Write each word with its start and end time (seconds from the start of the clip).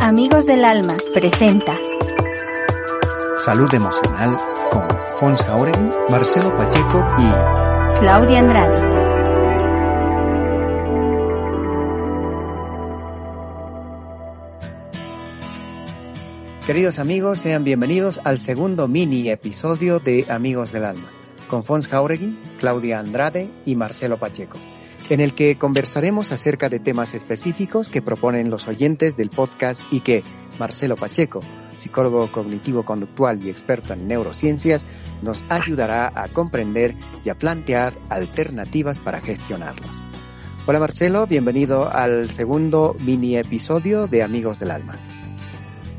Amigos 0.00 0.46
del 0.46 0.64
Alma 0.64 0.96
presenta 1.14 1.78
Salud 3.36 3.72
Emocional 3.72 4.36
con 4.70 4.88
Fons 5.20 5.42
Jauregui, 5.42 5.90
Marcelo 6.10 6.56
Pacheco 6.56 7.04
y 7.18 7.98
Claudia 8.00 8.40
Andrade. 8.40 9.02
Queridos 16.66 16.98
amigos, 16.98 17.38
sean 17.38 17.64
bienvenidos 17.64 18.20
al 18.24 18.38
segundo 18.38 18.88
mini 18.88 19.28
episodio 19.30 20.00
de 20.00 20.26
Amigos 20.28 20.72
del 20.72 20.84
Alma, 20.84 21.08
con 21.48 21.64
Fons 21.64 21.86
Jauregui, 21.86 22.40
Claudia 22.58 22.98
Andrade 22.98 23.48
y 23.66 23.76
Marcelo 23.76 24.16
Pacheco, 24.18 24.58
en 25.08 25.20
el 25.20 25.34
que 25.34 25.56
conversaremos 25.56 26.32
acerca 26.32 26.68
de 26.68 26.80
temas 26.80 27.14
específicos 27.14 27.88
que 27.88 28.02
proponen 28.02 28.50
los 28.50 28.68
oyentes 28.68 29.16
del 29.16 29.30
podcast 29.30 29.80
y 29.90 30.00
que 30.00 30.22
Marcelo 30.58 30.96
Pacheco, 30.96 31.40
psicólogo 31.76 32.28
cognitivo-conductual 32.28 33.44
y 33.44 33.50
experto 33.50 33.92
en 33.92 34.06
neurociencias, 34.06 34.86
nos 35.22 35.44
ayudará 35.48 36.12
a 36.14 36.28
comprender 36.28 36.94
y 37.24 37.28
a 37.28 37.34
plantear 37.36 37.94
alternativas 38.08 38.98
para 38.98 39.20
gestionarlo. 39.20 39.86
Hola 40.66 40.78
Marcelo, 40.78 41.26
bienvenido 41.26 41.90
al 41.92 42.30
segundo 42.30 42.94
mini 43.00 43.36
episodio 43.36 44.06
de 44.06 44.22
Amigos 44.22 44.60
del 44.60 44.70
Alma. 44.70 44.96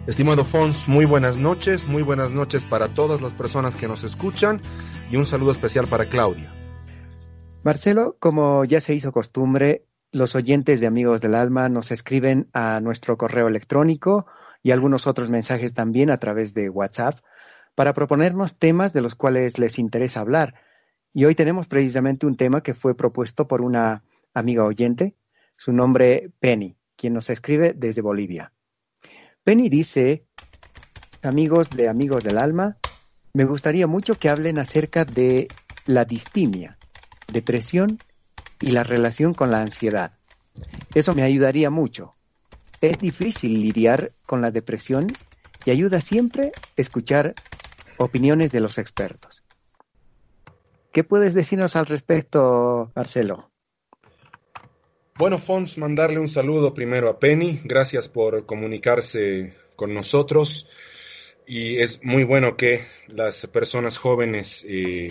Estimado 0.07 0.43
Fons, 0.43 0.87
muy 0.87 1.05
buenas 1.05 1.37
noches, 1.37 1.85
muy 1.87 2.01
buenas 2.01 2.31
noches 2.31 2.63
para 2.63 2.89
todas 2.89 3.21
las 3.21 3.33
personas 3.33 3.75
que 3.75 3.87
nos 3.87 4.03
escuchan 4.03 4.61
y 5.11 5.15
un 5.15 5.25
saludo 5.25 5.51
especial 5.51 5.87
para 5.87 6.05
Claudia. 6.05 6.62
Marcelo, 7.63 8.17
como 8.19 8.65
ya 8.65 8.81
se 8.81 8.93
hizo 8.93 9.13
costumbre, 9.13 9.85
los 10.11 10.35
oyentes 10.35 10.81
de 10.81 10.87
Amigos 10.87 11.21
del 11.21 11.33
Alma 11.33 11.69
nos 11.69 11.91
escriben 11.91 12.49
a 12.51 12.81
nuestro 12.81 13.17
correo 13.17 13.47
electrónico 13.47 14.25
y 14.61 14.71
algunos 14.71 15.07
otros 15.07 15.29
mensajes 15.29 15.73
también 15.73 16.11
a 16.11 16.17
través 16.17 16.53
de 16.53 16.69
WhatsApp 16.69 17.19
para 17.73 17.93
proponernos 17.93 18.59
temas 18.59 18.91
de 18.91 18.99
los 18.99 19.15
cuales 19.15 19.59
les 19.59 19.79
interesa 19.79 20.19
hablar. 20.19 20.55
Y 21.13 21.23
hoy 21.23 21.35
tenemos 21.35 21.69
precisamente 21.69 22.25
un 22.25 22.35
tema 22.35 22.61
que 22.61 22.73
fue 22.73 22.97
propuesto 22.97 23.47
por 23.47 23.61
una 23.61 24.03
amiga 24.33 24.65
oyente, 24.65 25.15
su 25.55 25.71
nombre 25.71 26.31
Penny, 26.41 26.75
quien 26.97 27.13
nos 27.13 27.29
escribe 27.29 27.73
desde 27.73 28.01
Bolivia. 28.01 28.51
Penny 29.45 29.69
dice, 29.69 30.25
amigos 31.21 31.69
de 31.69 31.87
Amigos 31.87 32.25
del 32.25 32.39
Alma, 32.39 32.77
me 33.33 33.45
gustaría 33.45 33.87
mucho 33.87 34.15
que 34.15 34.27
hablen 34.27 34.59
acerca 34.59 35.05
de 35.05 35.47
la 35.85 36.03
distimia, 36.03 36.77
depresión 37.27 37.99
y 38.59 38.71
la 38.71 38.83
relación 38.83 39.33
con 39.33 39.51
la 39.51 39.61
ansiedad. 39.61 40.13
Eso 40.93 41.13
me 41.15 41.23
ayudaría 41.23 41.69
mucho. 41.69 42.15
Es 42.81 42.99
difícil 42.99 43.61
lidiar 43.61 44.11
con 44.25 44.41
la 44.41 44.51
depresión 44.51 45.07
y 45.65 45.71
ayuda 45.71 46.01
siempre 46.01 46.51
escuchar 46.75 47.33
opiniones 47.97 48.51
de 48.51 48.59
los 48.59 48.77
expertos. 48.77 49.43
¿Qué 50.91 51.03
puedes 51.03 51.33
decirnos 51.33 51.75
al 51.75 51.87
respecto, 51.87 52.91
Marcelo? 52.95 53.49
Bueno, 55.15 55.37
Fons, 55.37 55.77
mandarle 55.77 56.19
un 56.19 56.27
saludo 56.27 56.73
primero 56.73 57.09
a 57.09 57.19
Penny. 57.19 57.61
Gracias 57.63 58.09
por 58.09 58.45
comunicarse 58.45 59.55
con 59.75 59.93
nosotros. 59.93 60.67
Y 61.47 61.77
es 61.77 62.03
muy 62.03 62.23
bueno 62.23 62.57
que 62.57 62.85
las 63.07 63.47
personas 63.47 63.97
jóvenes 63.97 64.65
eh, 64.67 65.07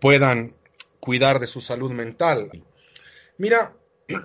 puedan 0.00 0.55
cuidar 1.00 1.40
de 1.40 1.46
su 1.46 1.60
salud 1.60 1.90
mental. 1.92 2.50
Mira, 3.38 3.76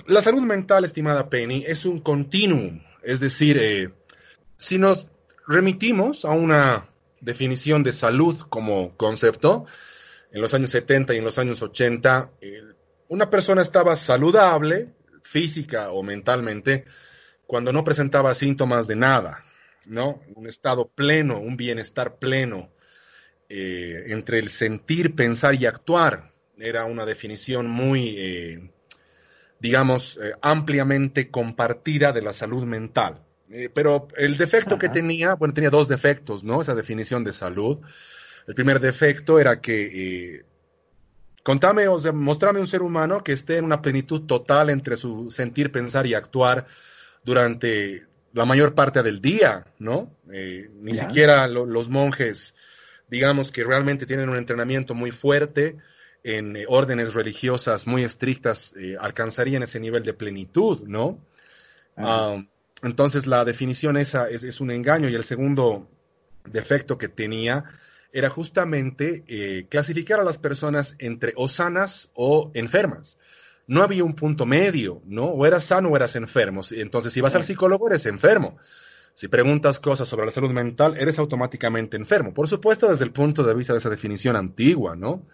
la 0.08 0.22
salud 0.22 0.41
mental, 0.41 0.86
estimada 0.86 1.30
Penny, 1.30 1.63
es 1.67 1.86
un 1.86 2.02
continuum. 2.02 2.81
Es 3.03 3.19
decir, 3.19 3.58
eh, 3.58 3.94
si 4.58 4.78
nos 4.78 5.09
remitimos 5.47 6.25
a 6.25 6.31
una 6.31 6.89
definición 7.19 7.83
de 7.83 7.94
salud 7.94 8.40
como 8.50 8.96
concepto, 8.97 9.66
en 10.31 10.41
los 10.41 10.53
años 10.53 10.69
70 10.69 11.13
y 11.13 11.18
en 11.18 11.25
los 11.25 11.38
años 11.40 11.62
80, 11.62 12.31
el 12.41 12.75
una 13.12 13.29
persona 13.29 13.62
estaba 13.62 13.97
saludable, 13.97 14.94
física 15.22 15.91
o 15.91 16.01
mentalmente, 16.01 16.85
cuando 17.46 17.73
no 17.73 17.84
presentaba 17.84 18.34
síntomas 18.34 18.88
de 18.88 18.96
nada, 18.96 19.44
¿no? 19.85 20.22
Un 20.34 20.47
estado 20.47 20.88
pleno, 20.88 21.38
un 21.38 21.57
bienestar 21.57 22.19
pleno, 22.19 22.72
eh, 23.50 24.03
entre 24.07 24.40
el 24.40 24.50
sentir, 24.50 25.13
pensar 25.13 25.56
y 25.56 25.66
actuar. 25.66 26.31
Era 26.61 26.85
una 26.85 27.05
definición 27.05 27.69
muy, 27.69 28.16
eh, 28.17 28.72
digamos, 29.59 30.17
eh, 30.22 30.33
ampliamente 30.41 31.29
compartida 31.29 32.11
de 32.11 32.22
la 32.22 32.33
salud 32.33 32.63
mental. 32.66 33.23
pero 33.73 34.07
el 34.16 34.38
defecto 34.38 34.79
que 34.79 34.88
tenía, 34.88 35.33
bueno, 35.35 35.53
tenía 35.53 35.69
dos 35.69 35.89
defectos, 35.89 36.41
¿no? 36.41 36.61
Esa 36.61 36.73
definición 36.73 37.25
de 37.25 37.33
salud. 37.33 37.79
El 38.47 38.55
primer 38.55 38.79
defecto 38.79 39.41
era 39.41 39.59
que 39.59 40.45
Contame, 41.44 41.88
o 41.88 41.99
sea, 41.99 42.11
mostrame 42.11 42.59
un 42.59 42.67
ser 42.67 42.83
humano 42.83 43.23
que 43.23 43.33
esté 43.33 43.57
en 43.57 43.66
una 43.66 43.81
plenitud 43.81 44.22
total 44.22 44.69
entre 44.69 44.95
su 44.95 45.31
sentir, 45.31 45.72
pensar 45.72 46.05
y 46.05 46.13
actuar 46.13 46.67
durante 47.23 48.05
la 48.33 48.45
mayor 48.45 48.75
parte 48.75 49.01
del 49.01 49.22
día, 49.22 49.66
¿no? 49.79 50.16
Eh, 50.31 50.69
ni 50.75 50.93
siquiera 50.93 51.47
los 51.47 51.89
monjes, 51.89 52.53
digamos 53.09 53.51
que 53.51 53.63
realmente 53.63 54.05
tienen 54.05 54.29
un 54.29 54.38
entrenamiento 54.38 54.93
muy 54.93 55.11
fuerte 55.11 55.78
en 56.24 56.56
eh, 56.56 56.66
órdenes 56.68 57.14
religiosas 57.14 57.88
muy 57.88 58.04
estrictas, 58.04 58.74
eh, 58.78 58.96
alcanzarían 59.00 59.64
ese 59.64 59.80
nivel 59.80 60.04
de 60.04 60.14
plenitud, 60.14 60.84
¿no? 60.88 61.20
Entonces 62.84 63.28
la 63.28 63.46
definición 63.46 63.98
esa 63.98 64.28
es, 64.30 64.59
un 64.59 64.72
engaño 64.72 65.08
y 65.09 65.16
el 65.16 65.24
segundo 65.24 65.88
defecto 66.46 66.98
que 66.98 67.09
tenía 67.09 67.66
era 68.12 68.30
justamente 68.30 69.24
eh, 69.28 69.68
clasificar 69.70 70.20
a 70.20 70.24
las 70.24 70.38
personas 70.38 70.96
entre 71.00 71.34
o 71.36 71.48
sanas 71.48 72.09
o 72.14 72.52
enfermas. 72.53 73.18
No 73.68 73.84
había 73.84 74.03
un 74.03 74.16
punto 74.16 74.46
medio, 74.46 75.02
¿no? 75.06 75.26
O 75.26 75.46
eras 75.46 75.66
sano 75.66 75.90
o 75.90 75.96
eras 75.96 76.16
enfermo. 76.16 76.62
Entonces, 76.72 77.14
si 77.14 77.22
vas 77.22 77.36
al 77.36 77.44
psicólogo, 77.44 77.88
eres 77.88 78.06
enfermo. 78.06 78.58
Si 79.14 79.28
preguntas 79.28 79.80
cosas 79.80 80.09
sobre 80.09 80.26
la 80.26 80.32
salud 80.32 80.50
mental, 80.50 80.98
eres 80.98 81.20
automáticamente 81.20 81.96
enfermo. 81.96 82.34
Por 82.34 82.50
supuesto, 82.50 82.90
desde 82.90 83.06
el 83.06 83.12
punto 83.12 83.44
de 83.44 83.53
vista 83.53 83.74
de 83.74 83.80
esa 83.80 83.90
definición 83.90 84.36
antigua, 84.36 84.96
¿no? 84.96 85.28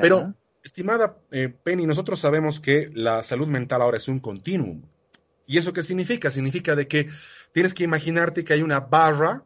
Pero, 0.00 0.34
estimada 0.62 1.18
eh, 1.30 1.48
Penny, 1.48 1.86
nosotros 1.86 2.20
sabemos 2.20 2.60
que 2.60 2.90
la 2.92 3.22
salud 3.22 3.46
mental 3.46 3.82
ahora 3.82 3.96
es 3.96 4.08
un 4.08 4.20
continuum. 4.20 4.82
¿Y 5.46 5.58
eso 5.58 5.72
qué 5.72 5.82
significa? 5.82 6.30
Significa 6.30 6.76
de 6.76 6.86
que 6.86 7.08
tienes 7.52 7.74
que 7.74 7.84
imaginarte 7.84 8.44
que 8.44 8.52
hay 8.52 8.62
una 8.62 8.80
barra 8.80 9.44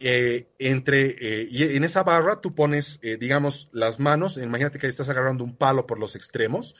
eh, 0.00 0.48
entre, 0.58 1.16
eh, 1.20 1.48
y 1.50 1.76
en 1.76 1.84
esa 1.84 2.02
barra 2.02 2.40
tú 2.40 2.54
pones, 2.54 3.00
digamos, 3.00 3.68
las 3.72 4.00
manos, 4.00 4.36
imagínate 4.36 4.78
que 4.78 4.88
estás 4.88 5.08
agarrando 5.08 5.44
un 5.44 5.56
palo 5.56 5.86
por 5.86 5.98
los 5.98 6.16
extremos, 6.16 6.74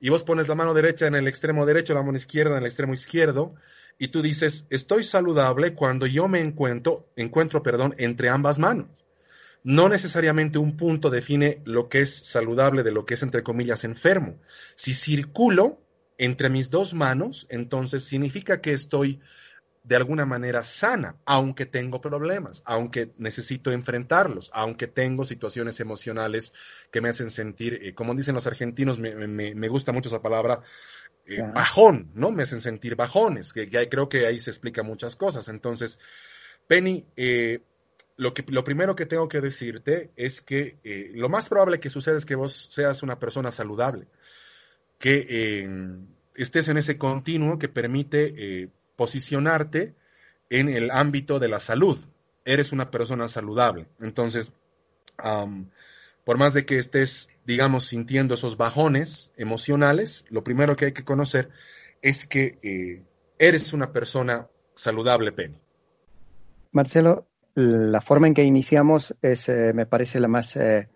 y 0.00 0.10
vos 0.10 0.22
pones 0.22 0.48
la 0.48 0.54
mano 0.54 0.74
derecha 0.74 1.06
en 1.06 1.14
el 1.14 1.26
extremo 1.26 1.66
derecho, 1.66 1.94
la 1.94 2.02
mano 2.02 2.16
izquierda 2.16 2.52
en 2.52 2.58
el 2.58 2.66
extremo 2.66 2.94
izquierdo, 2.94 3.54
y 3.98 4.08
tú 4.08 4.22
dices, 4.22 4.66
estoy 4.70 5.04
saludable 5.04 5.74
cuando 5.74 6.06
yo 6.06 6.28
me 6.28 6.40
encuentro, 6.40 7.08
encuentro, 7.16 7.62
perdón, 7.62 7.94
entre 7.98 8.28
ambas 8.28 8.58
manos. 8.58 9.03
No 9.64 9.88
necesariamente 9.88 10.58
un 10.58 10.76
punto 10.76 11.08
define 11.08 11.62
lo 11.64 11.88
que 11.88 12.00
es 12.00 12.14
saludable 12.14 12.82
de 12.82 12.92
lo 12.92 13.06
que 13.06 13.14
es, 13.14 13.22
entre 13.22 13.42
comillas, 13.42 13.82
enfermo. 13.84 14.38
Si 14.76 14.92
circulo 14.92 15.80
entre 16.18 16.50
mis 16.50 16.70
dos 16.70 16.92
manos, 16.92 17.46
entonces 17.48 18.04
significa 18.04 18.60
que 18.60 18.72
estoy 18.72 19.20
de 19.82 19.96
alguna 19.96 20.26
manera 20.26 20.64
sana, 20.64 21.16
aunque 21.24 21.64
tengo 21.64 22.00
problemas, 22.00 22.62
aunque 22.66 23.12
necesito 23.18 23.70
enfrentarlos, 23.70 24.50
aunque 24.54 24.86
tengo 24.86 25.24
situaciones 25.24 25.80
emocionales 25.80 26.52
que 26.90 27.00
me 27.02 27.10
hacen 27.10 27.30
sentir, 27.30 27.80
eh, 27.82 27.94
como 27.94 28.14
dicen 28.14 28.34
los 28.34 28.46
argentinos, 28.46 28.98
me, 28.98 29.68
gusta 29.68 29.92
mucho 29.92 30.08
esa 30.08 30.22
palabra, 30.22 30.62
eh, 31.26 31.42
bajón, 31.54 32.10
¿no? 32.14 32.30
Me 32.32 32.42
hacen 32.42 32.60
sentir 32.60 32.96
bajones, 32.96 33.52
que, 33.52 33.68
creo 33.88 34.08
que 34.08 34.26
ahí 34.26 34.40
se 34.40 34.50
explica 34.50 34.82
muchas 34.82 35.16
cosas. 35.16 35.48
Entonces, 35.48 35.98
Penny, 36.66 37.06
eh, 37.16 37.60
lo, 38.16 38.34
que, 38.34 38.44
lo 38.48 38.64
primero 38.64 38.96
que 38.96 39.06
tengo 39.06 39.28
que 39.28 39.40
decirte 39.40 40.10
es 40.16 40.40
que 40.40 40.78
lo 41.14 41.28
más 41.28 41.48
probable 41.48 41.80
que 41.80 41.90
suceda 41.90 42.16
es 42.16 42.26
que 42.26 42.34
vos 42.34 42.68
seas 42.70 43.02
una 43.02 43.18
persona 43.18 43.50
saludable, 43.50 44.06
que 44.98 45.98
estés 46.34 46.68
en 46.68 46.78
ese 46.78 46.96
continuo 46.96 47.58
que 47.58 47.68
permite 47.68 48.70
posicionarte 48.96 49.94
en 50.50 50.68
el 50.68 50.90
ámbito 50.90 51.38
de 51.38 51.48
la 51.48 51.60
salud. 51.60 51.98
Eres 52.44 52.72
una 52.72 52.90
persona 52.90 53.28
saludable. 53.28 53.86
Entonces, 54.00 54.52
por 56.24 56.38
más 56.38 56.54
de 56.54 56.64
que 56.64 56.78
estés, 56.78 57.28
digamos, 57.44 57.86
sintiendo 57.86 58.34
esos 58.34 58.56
bajones 58.56 59.30
emocionales, 59.36 60.24
lo 60.30 60.44
primero 60.44 60.76
que 60.76 60.86
hay 60.86 60.92
que 60.92 61.04
conocer 61.04 61.50
es 62.02 62.26
que 62.26 62.58
eh, 62.62 63.02
eres 63.38 63.72
una 63.72 63.92
persona 63.92 64.48
saludable, 64.74 65.32
Penny. 65.32 65.58
Marcelo, 66.72 67.26
la 67.54 68.00
forma 68.00 68.26
en 68.26 68.34
que 68.34 68.44
iniciamos 68.44 69.14
es, 69.22 69.48
eh, 69.48 69.72
me 69.74 69.86
parece, 69.86 70.20
la 70.20 70.28
más 70.28 70.56
eh, 70.56 70.88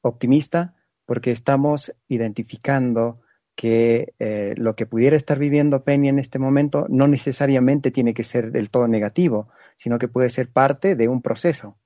optimista 0.00 0.74
porque 1.06 1.30
estamos 1.30 1.92
identificando 2.08 3.20
que 3.54 4.14
eh, 4.18 4.54
lo 4.56 4.74
que 4.74 4.86
pudiera 4.86 5.14
estar 5.14 5.38
viviendo 5.38 5.84
Penny 5.84 6.08
en 6.08 6.18
este 6.18 6.38
momento 6.38 6.86
no 6.88 7.06
necesariamente 7.06 7.90
tiene 7.90 8.14
que 8.14 8.24
ser 8.24 8.50
del 8.50 8.70
todo 8.70 8.88
negativo, 8.88 9.50
sino 9.76 9.98
que 9.98 10.08
puede 10.08 10.30
ser 10.30 10.48
parte 10.48 10.96
de 10.96 11.08
un 11.08 11.20
proceso. 11.22 11.76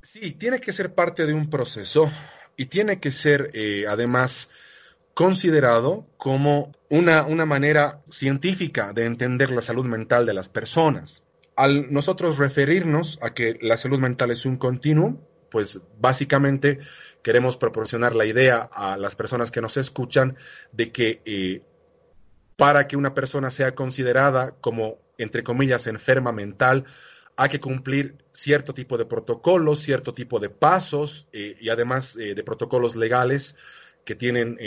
Sí, 0.00 0.32
tiene 0.32 0.60
que 0.60 0.72
ser 0.72 0.94
parte 0.94 1.26
de 1.26 1.34
un 1.34 1.50
proceso 1.50 2.10
y 2.56 2.66
tiene 2.66 2.98
que 2.98 3.12
ser 3.12 3.52
además 3.88 4.48
considerado 5.14 6.06
como 6.16 6.72
una, 6.88 7.24
una 7.24 7.44
manera 7.44 8.00
científica 8.10 8.92
de 8.92 9.04
entender 9.04 9.50
la 9.50 9.62
salud 9.62 9.84
mental 9.84 10.26
de 10.26 10.34
las 10.34 10.48
personas. 10.48 11.22
Al 11.56 11.92
nosotros 11.92 12.38
referirnos 12.38 13.18
a 13.22 13.34
que 13.34 13.58
la 13.60 13.76
salud 13.76 13.98
mental 13.98 14.30
es 14.30 14.46
un 14.46 14.56
continuum, 14.56 15.18
pues 15.52 15.80
básicamente 15.98 16.80
queremos 17.22 17.58
proporcionar 17.58 18.16
la 18.16 18.24
idea 18.24 18.68
a 18.72 18.96
las 18.96 19.14
personas 19.14 19.50
que 19.50 19.60
nos 19.60 19.76
escuchan 19.76 20.36
de 20.72 20.90
que 20.90 21.20
eh, 21.26 21.62
para 22.56 22.88
que 22.88 22.96
una 22.96 23.14
persona 23.14 23.50
sea 23.50 23.74
considerada 23.74 24.56
como, 24.60 24.98
entre 25.18 25.42
comillas, 25.42 25.86
enferma 25.86 26.32
mental, 26.32 26.84
hay 27.36 27.50
que 27.50 27.60
cumplir 27.60 28.16
cierto 28.32 28.72
tipo 28.72 28.96
de 28.96 29.04
protocolos, 29.04 29.80
cierto 29.80 30.14
tipo 30.14 30.40
de 30.40 30.48
pasos 30.48 31.28
eh, 31.32 31.56
y 31.60 31.68
además 31.68 32.16
eh, 32.16 32.34
de 32.34 32.44
protocolos 32.44 32.96
legales 32.96 33.54
que 34.04 34.16
tienen 34.16 34.58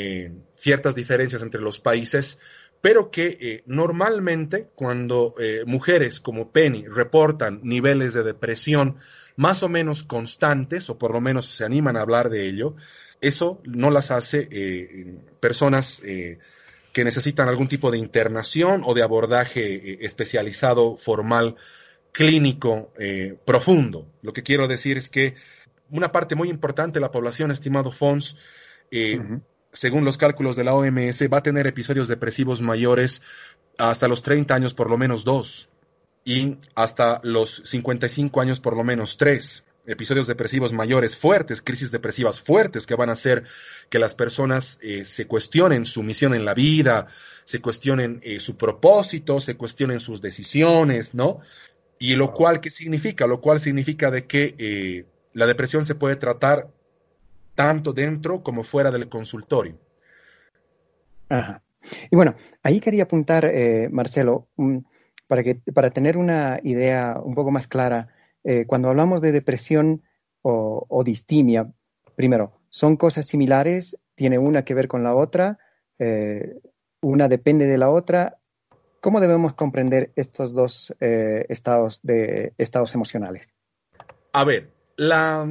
ciertas 0.53 0.95
diferencias 0.95 1.41
entre 1.41 1.59
los 1.59 1.81
países, 1.81 2.39
pero 2.81 3.09
que 3.09 3.63
normalmente 3.65 4.69
cuando 4.75 5.35
mujeres 5.65 6.19
como 6.19 6.51
Penny 6.51 6.85
reportan 6.85 7.59
niveles 7.63 8.13
de 8.13 8.23
depresión, 8.23 8.97
más 9.35 9.63
o 9.63 9.69
menos 9.69 10.03
constantes, 10.03 10.89
o 10.89 10.97
por 10.97 11.11
lo 11.11 11.21
menos 11.21 11.47
se 11.47 11.65
animan 11.65 11.97
a 11.97 12.01
hablar 12.01 12.29
de 12.29 12.47
ello, 12.47 12.75
eso 13.21 13.61
no 13.65 13.91
las 13.91 14.11
hace 14.11 14.47
eh, 14.51 15.17
personas 15.39 16.01
eh, 16.03 16.39
que 16.91 17.03
necesitan 17.03 17.49
algún 17.49 17.67
tipo 17.67 17.91
de 17.91 17.97
internación 17.97 18.83
o 18.85 18.93
de 18.93 19.03
abordaje 19.03 19.75
eh, 19.75 19.97
especializado, 20.01 20.95
formal, 20.95 21.55
clínico, 22.11 22.93
profundo. 23.43 24.07
Lo 24.21 24.31
que 24.31 24.41
quiero 24.41 24.69
decir 24.69 24.95
es 24.95 25.09
que 25.09 25.35
una 25.89 26.13
parte 26.13 26.35
muy 26.35 26.49
importante 26.49 26.93
de 26.93 27.01
la 27.01 27.11
población, 27.11 27.51
estimado 27.51 27.91
Fons, 27.91 28.37
según 29.75 30.05
los 30.05 30.17
cálculos 30.17 30.55
de 30.55 30.63
la 30.63 30.73
OMS, 30.73 31.21
va 31.31 31.37
a 31.37 31.43
tener 31.43 31.67
episodios 31.67 32.07
depresivos 32.07 32.61
mayores 32.61 33.21
hasta 33.77 34.07
los 34.07 34.23
30 34.23 34.55
años, 34.55 34.73
por 34.73 34.89
lo 34.89 34.97
menos 34.97 35.23
dos 35.23 35.69
y 36.25 36.57
hasta 36.73 37.21
los 37.23 37.61
55 37.65 38.41
años 38.41 38.59
por 38.59 38.75
lo 38.75 38.83
menos 38.83 39.15
tres 39.15 39.63
episodios 39.85 40.25
depresivos 40.25 40.73
mayores 40.73 41.15
fuertes, 41.15 41.61
crisis 41.61 41.91
depresivas 41.91 42.39
fuertes 42.39 42.87
que 42.87 42.95
van 42.95 43.09
a 43.09 43.13
hacer 43.13 43.43
que 43.89 43.99
las 43.99 44.15
personas 44.15 44.79
eh, 44.81 45.05
se 45.05 45.27
cuestionen 45.27 45.85
su 45.85 46.01
misión 46.01 46.33
en 46.33 46.43
la 46.43 46.55
vida, 46.55 47.05
se 47.45 47.61
cuestionen 47.61 48.19
eh, 48.23 48.39
su 48.39 48.57
propósito, 48.57 49.39
se 49.39 49.55
cuestionen 49.55 49.99
sus 49.99 50.21
decisiones, 50.21 51.13
¿no? 51.13 51.39
Y 51.99 52.15
lo 52.15 52.33
cual, 52.33 52.59
¿qué 52.59 52.71
significa? 52.71 53.27
Lo 53.27 53.39
cual 53.39 53.59
significa 53.59 54.09
de 54.09 54.25
que 54.25 54.55
eh, 54.57 55.05
la 55.33 55.45
depresión 55.45 55.85
se 55.85 55.93
puede 55.93 56.15
tratar 56.15 56.69
tanto 57.55 57.93
dentro 57.93 58.43
como 58.43 58.63
fuera 58.63 58.91
del 58.91 59.09
consultorio. 59.09 59.77
Ajá. 61.29 61.63
Y 62.11 62.15
bueno, 62.15 62.35
ahí 62.63 62.79
quería 62.79 63.03
apuntar, 63.03 63.51
Marcelo, 63.91 64.47
para, 65.27 65.43
que, 65.43 65.55
para 65.73 65.91
tener 65.91 66.17
una 66.17 66.59
idea 66.63 67.19
un 67.23 67.35
poco 67.35 67.51
más 67.51 67.67
clara, 67.67 68.09
eh, 68.45 68.65
cuando 68.67 68.89
hablamos 68.89 69.21
de 69.21 69.31
depresión 69.31 70.03
o, 70.43 71.03
distimia, 71.03 71.71
primero, 72.15 72.59
¿son 72.69 72.97
cosas 72.97 73.25
similares? 73.25 73.97
¿Tiene 74.13 74.37
una 74.37 74.63
que 74.63 74.75
ver 74.75 74.87
con 74.87 75.03
la 75.03 75.15
otra? 75.15 75.57
Eh, 75.97 76.59
¿Una 77.01 77.27
depende 77.27 77.65
de 77.65 77.79
la 77.79 77.89
otra? 77.89 78.37
¿Cómo 79.01 79.19
debemos 79.19 79.55
comprender 79.55 80.11
estos 80.15 80.53
dos 80.53 80.93
eh, 80.99 81.47
estados, 81.49 81.99
de, 82.03 82.53
estados 82.59 82.93
emocionales? 82.93 83.55
A 84.33 84.43
ver, 84.43 84.69
la, 84.97 85.47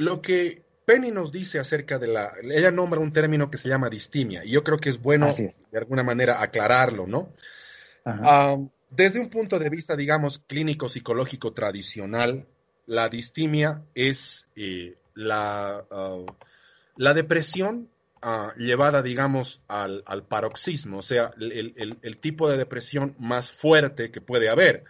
lo 0.00 0.22
que 0.22 0.62
Penny 0.86 1.10
nos 1.10 1.30
dice 1.30 1.58
acerca 1.58 1.98
de 1.98 2.06
la, 2.06 2.32
ella 2.42 2.70
nombra 2.70 3.00
un 3.00 3.12
término 3.12 3.50
que 3.50 3.58
se 3.58 3.68
llama 3.68 3.90
distimia, 3.90 4.42
y 4.44 4.50
yo 4.50 4.64
creo 4.64 4.78
que 4.78 4.88
es 4.88 5.00
bueno 5.00 5.34
de 5.36 5.78
alguna 5.78 6.02
manera 6.02 6.42
aclararlo, 6.42 7.06
¿no? 7.06 7.34
desde 8.88 9.20
un 9.20 9.28
punto 9.28 9.58
de 9.58 9.68
vista, 9.68 9.94
digamos, 9.94 10.38
clínico 10.38 10.88
psicológico 10.88 11.52
tradicional, 11.52 12.46
la 12.86 13.08
distimia 13.10 13.82
es 13.94 14.48
eh, 14.56 14.96
la, 15.14 15.84
ah, 15.90 16.24
la, 16.96 17.14
depresión 17.14 17.88
ah, 18.22 18.54
llevada, 18.56 19.02
digamos, 19.02 19.60
al, 19.68 20.02
paroxismo, 20.28 20.98
o 20.98 21.02
sea, 21.02 21.30
el, 21.38 22.18
tipo 22.20 22.50
de 22.50 22.56
depresión 22.56 23.14
más 23.18 23.52
fuerte 23.52 24.10
que 24.10 24.22
puede 24.22 24.48
haber, 24.48 24.84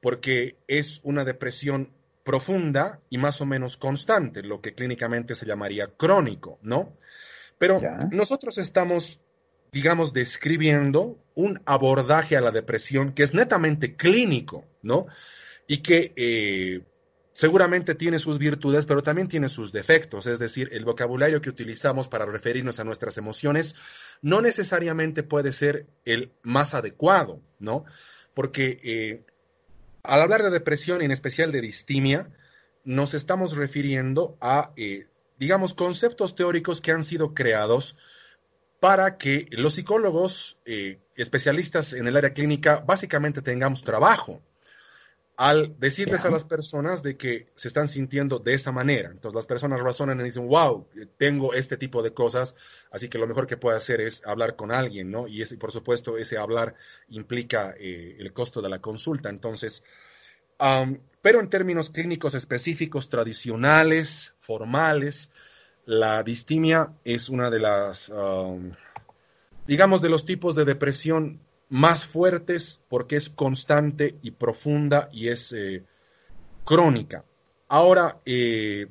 porque 0.00 0.56
es 0.66 1.00
una 1.04 1.24
depresión 1.24 1.90
profunda 2.22 3.00
y 3.10 3.18
más 3.18 3.40
o 3.40 3.46
menos 3.46 3.76
constante, 3.76 4.42
lo 4.42 4.60
que 4.60 4.74
clínicamente 4.74 5.34
se 5.34 5.46
llamaría 5.46 5.88
crónico, 5.88 6.58
¿no? 6.62 6.96
Pero 7.58 7.80
nosotros 8.10 8.58
estamos 8.58 9.20
digamos, 9.72 10.12
describiendo 10.12 11.18
un 11.34 11.60
abordaje 11.64 12.36
a 12.36 12.42
la 12.42 12.50
depresión 12.50 13.12
que 13.12 13.22
es 13.22 13.32
netamente 13.32 13.96
clínico, 13.96 14.66
¿no? 14.82 15.06
Y 15.66 15.78
que 15.78 16.12
eh, 16.14 16.82
seguramente 17.32 17.94
tiene 17.94 18.18
sus 18.18 18.38
virtudes, 18.38 18.84
pero 18.84 19.02
también 19.02 19.28
tiene 19.28 19.48
sus 19.48 19.72
defectos. 19.72 20.26
Es 20.26 20.38
decir, 20.38 20.68
el 20.72 20.84
vocabulario 20.84 21.40
que 21.40 21.48
utilizamos 21.48 22.06
para 22.06 22.26
referirnos 22.26 22.78
a 22.80 22.84
nuestras 22.84 23.16
emociones 23.16 23.74
no 24.20 24.42
necesariamente 24.42 25.22
puede 25.22 25.52
ser 25.52 25.86
el 26.04 26.32
más 26.42 26.74
adecuado, 26.74 27.40
¿no? 27.58 27.86
Porque 28.34 28.78
eh, 28.84 29.24
al 30.02 30.20
hablar 30.20 30.42
de 30.42 30.50
depresión, 30.50 31.02
y 31.02 31.04
en 31.04 31.10
especial 31.10 31.52
de 31.52 31.60
distimia, 31.60 32.30
nos 32.84 33.14
estamos 33.14 33.56
refiriendo 33.56 34.36
a, 34.40 34.72
eh, 34.76 35.06
digamos, 35.38 35.74
conceptos 35.74 36.34
teóricos 36.34 36.80
que 36.80 36.92
han 36.92 37.04
sido 37.04 37.34
creados 37.34 37.96
para 38.80 39.16
que 39.16 39.46
los 39.50 39.74
psicólogos 39.74 40.58
eh, 40.64 40.98
especialistas 41.14 41.92
en 41.92 42.08
el 42.08 42.16
área 42.16 42.32
clínica 42.32 42.82
básicamente 42.84 43.40
tengamos 43.40 43.84
trabajo 43.84 44.42
al 45.36 45.74
decirles 45.78 46.24
a 46.24 46.30
las 46.30 46.44
personas 46.44 47.02
de 47.02 47.16
que 47.16 47.46
se 47.54 47.68
están 47.68 47.88
sintiendo 47.88 48.38
de 48.38 48.52
esa 48.52 48.70
manera. 48.70 49.10
Entonces 49.10 49.34
las 49.34 49.46
personas 49.46 49.80
razonan 49.80 50.20
y 50.20 50.24
dicen, 50.24 50.46
wow, 50.46 50.86
tengo 51.16 51.54
este 51.54 51.76
tipo 51.76 52.02
de 52.02 52.12
cosas, 52.12 52.54
así 52.90 53.08
que 53.08 53.18
lo 53.18 53.26
mejor 53.26 53.46
que 53.46 53.56
puedo 53.56 53.76
hacer 53.76 54.00
es 54.00 54.22
hablar 54.26 54.56
con 54.56 54.70
alguien, 54.70 55.10
¿no? 55.10 55.26
Y 55.26 55.42
ese, 55.42 55.56
por 55.56 55.72
supuesto 55.72 56.18
ese 56.18 56.38
hablar 56.38 56.74
implica 57.08 57.74
eh, 57.78 58.16
el 58.18 58.32
costo 58.32 58.60
de 58.60 58.68
la 58.68 58.80
consulta. 58.80 59.30
Entonces, 59.30 59.82
pero 61.20 61.40
en 61.40 61.48
términos 61.48 61.90
clínicos 61.90 62.34
específicos, 62.34 63.08
tradicionales, 63.08 64.34
formales, 64.38 65.28
la 65.84 66.22
distimia 66.22 66.92
es 67.04 67.28
una 67.28 67.50
de 67.50 67.58
las, 67.58 68.08
um, 68.10 68.70
digamos, 69.66 70.02
de 70.02 70.08
los 70.08 70.24
tipos 70.24 70.54
de 70.54 70.64
depresión 70.64 71.40
más 71.72 72.04
fuertes 72.04 72.82
porque 72.86 73.16
es 73.16 73.30
constante 73.30 74.16
y 74.20 74.32
profunda 74.32 75.08
y 75.10 75.28
es 75.28 75.54
eh, 75.54 75.82
crónica. 76.64 77.24
Ahora, 77.66 78.20
eh, 78.26 78.88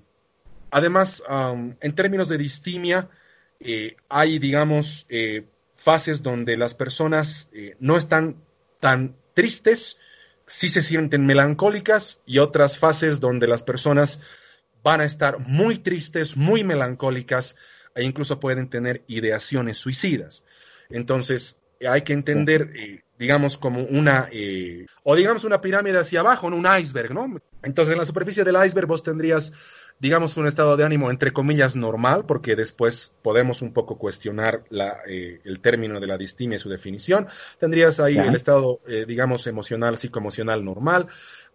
además, 0.72 1.22
en 1.30 1.94
términos 1.94 2.28
de 2.28 2.40
distimia, 2.40 3.08
eh, 3.60 3.98
hay, 4.10 4.40
digamos, 4.40 5.06
fases 5.76 6.24
donde 6.24 6.58
las 6.58 6.74
personas 6.74 7.52
no 7.80 7.98
están 7.98 8.38
tan 8.80 9.16
tristes, 9.36 9.98
sí 10.48 10.68
se 10.70 10.82
sienten 10.82 11.24
melancólicas 11.28 12.22
y 12.26 12.40
otras 12.40 12.80
fases 12.80 13.20
donde 13.20 13.46
las 13.46 13.62
personas 13.62 14.22
van 14.82 15.02
a 15.02 15.06
estar 15.06 15.38
muy 15.38 15.78
tristes, 15.78 16.36
muy 16.36 16.64
melancólicas 16.64 17.56
e 17.94 18.02
incluso 18.02 18.40
pueden 18.40 18.72
tener 18.72 19.04
ideaciones 19.06 19.78
suicidas. 19.78 20.44
Entonces, 20.90 21.61
hay 21.88 22.02
que 22.02 22.14
entender, 22.14 22.72
eh, 22.76 23.04
digamos, 23.18 23.58
como 23.58 23.84
una, 23.84 24.28
eh, 24.32 24.86
o 25.04 25.16
digamos 25.16 25.44
una 25.44 25.62
pirámide 25.62 26.00
hacia 26.00 26.22
abajo, 26.22 26.48
un 26.48 26.68
iceberg, 26.80 27.14
¿no? 27.14 27.40
Entonces, 27.64 27.94
en 27.94 28.00
la 28.00 28.06
superficie 28.06 28.44
del 28.44 28.58
iceberg 28.66 28.88
vos 28.88 29.04
tendrías, 29.04 29.52
digamos, 30.00 30.36
un 30.38 30.48
estado 30.48 30.76
de 30.78 30.84
ánimo 30.84 31.12
entre 31.12 31.32
comillas 31.32 31.76
normal, 31.76 32.26
porque 32.26 32.56
después 32.56 33.14
podemos 33.22 33.62
un 33.62 33.74
poco 33.74 33.98
cuestionar 33.98 34.64
la, 34.70 34.98
eh, 35.08 35.42
el 35.44 35.60
término 35.60 36.00
de 36.00 36.08
la 36.08 36.18
distimia 36.18 36.56
y 36.56 36.60
su 36.60 36.70
definición. 36.70 37.28
Tendrías 37.60 38.00
ahí 38.00 38.18
el 38.18 38.36
estado, 38.36 38.80
digamos, 39.08 39.46
emocional, 39.48 39.98
psicoemocional 39.98 40.66
normal 40.66 41.08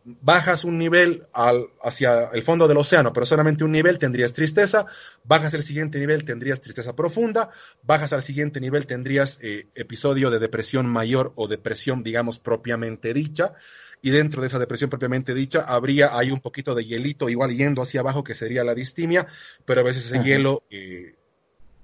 bajas 0.06 0.62
un 0.62 0.78
nivel 0.78 1.26
al, 1.32 1.66
hacia 1.82 2.30
el 2.32 2.42
fondo 2.44 2.68
del 2.68 2.76
océano, 2.76 3.12
pero 3.12 3.26
solamente 3.26 3.64
un 3.64 3.72
nivel 3.72 3.98
tendrías 3.98 4.32
tristeza, 4.32 4.86
bajas 5.24 5.52
el 5.54 5.64
siguiente 5.64 5.98
nivel 5.98 6.24
tendrías 6.24 6.60
tristeza 6.60 6.94
profunda, 6.94 7.50
bajas 7.82 8.12
al 8.12 8.22
siguiente 8.22 8.60
nivel 8.60 8.86
tendrías 8.86 9.40
eh, 9.42 9.66
episodio 9.74 10.30
de 10.30 10.38
depresión 10.38 10.86
mayor 10.86 11.32
o 11.34 11.48
depresión, 11.48 12.04
digamos, 12.04 12.38
propiamente 12.38 13.12
dicha, 13.12 13.54
y 14.00 14.10
dentro 14.10 14.42
de 14.42 14.46
esa 14.46 14.60
depresión 14.60 14.90
propiamente 14.90 15.34
dicha 15.34 15.62
habría 15.62 16.12
un 16.32 16.40
poquito 16.40 16.76
de 16.76 16.84
hielito 16.84 17.28
igual 17.28 17.50
yendo 17.50 17.82
hacia 17.82 18.00
abajo 18.00 18.22
que 18.22 18.36
sería 18.36 18.62
la 18.62 18.74
distimia, 18.74 19.26
pero 19.64 19.80
a 19.80 19.84
veces 19.84 20.06
ese 20.06 20.22
hielo... 20.22 20.62
Eh, 20.70 21.16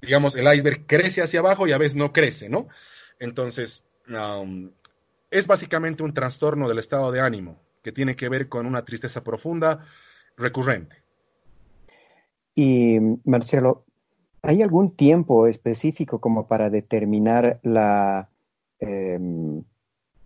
digamos, 0.01 0.35
el 0.35 0.53
iceberg 0.53 0.85
crece 0.85 1.23
hacia 1.23 1.39
abajo 1.39 1.69
y 1.69 1.71
a 1.71 1.79
veces 1.79 1.95
no 1.95 2.13
crece, 2.13 2.49
¿no? 2.49 2.67
Entonces, 3.21 3.85
es 5.31 5.47
básicamente 5.47 6.03
un 6.03 6.13
trastorno 6.13 6.69
del 6.69 6.81
estado 6.81 7.13
de 7.13 7.21
ánimo 7.21 7.63
que 7.83 7.93
tiene 7.93 8.17
que 8.17 8.29
ver 8.29 8.49
con 8.49 8.67
una 8.67 8.85
tristeza 8.85 9.23
profunda 9.23 9.85
recurrente. 10.37 10.97
Y 12.55 12.99
Marcelo, 13.25 13.85
¿hay 14.43 14.63
algún 14.63 14.95
tiempo 14.97 15.47
específico 15.47 16.21
como 16.21 16.47
para 16.47 16.71
determinar 16.71 17.61
la, 17.63 18.29
em, 18.79 19.63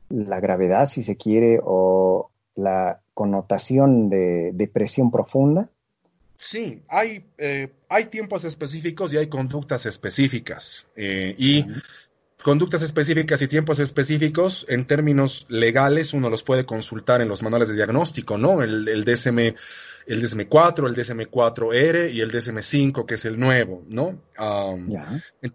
la 0.09 0.41
gravedad, 0.41 0.89
si 0.89 1.03
se 1.03 1.17
quiere, 1.17 1.61
o 1.63 2.31
la 2.55 3.01
connotación 3.15 4.09
de 4.11 4.53
depresión 4.53 5.11
profunda? 5.11 5.71
Sí, 6.37 6.83
hay, 6.89 7.25
eh, 7.39 7.73
hay 7.89 8.07
tiempos 8.07 8.45
específicos 8.45 9.13
y 9.13 9.17
hay 9.17 9.29
conductas 9.29 9.87
específicas. 9.87 10.87
Eh, 10.95 11.35
y 11.39 11.65
conductas 12.43 12.83
específicas 12.83 13.43
y 13.43 13.49
tiempos 13.49 13.79
específicos, 13.79 14.67
en 14.69 14.87
términos 14.87 15.47
legales, 15.49 16.13
uno 16.13 16.31
los 16.31 16.43
puede 16.43 16.65
consultar 16.65 17.21
en 17.21 17.29
los 17.29 17.43
manuales 17.43 17.69
de 17.69 17.75
diagnóstico, 17.75 18.39
¿no? 18.39 18.63
El, 18.63 18.89
el 18.89 19.05
DSM 19.05 19.55
el 20.07 20.23
DSM-4, 20.23 20.87
el 20.87 20.95
DSM-4R 20.95 22.13
y 22.13 22.21
el 22.21 22.31
DSM-5, 22.31 23.07
que 23.07 23.15
es 23.15 23.25
el 23.25 23.39
nuevo, 23.39 23.85
¿no? 23.89 24.23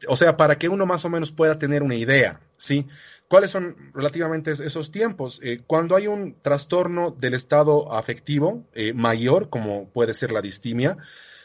O 0.08 0.16
sea, 0.16 0.38
para 0.38 0.58
que 0.58 0.70
uno 0.70 0.86
más 0.86 1.06
o 1.06 1.10
menos 1.10 1.32
pueda 1.32 1.58
tener 1.58 1.84
una 1.84 1.96
idea, 1.96 2.42
¿sí? 2.58 2.88
¿Cuáles 3.28 3.52
son 3.52 3.92
relativamente 3.94 4.52
esos 4.52 4.92
tiempos? 4.92 5.40
Eh, 5.42 5.62
cuando 5.66 5.96
hay 5.96 6.08
un 6.08 6.36
trastorno 6.42 7.12
del 7.12 7.34
estado 7.34 7.94
afectivo 7.94 8.66
eh, 8.74 8.92
mayor, 8.92 9.50
como 9.50 9.88
puede 9.88 10.14
ser 10.14 10.34
la 10.34 10.42
distimia, 10.42 10.98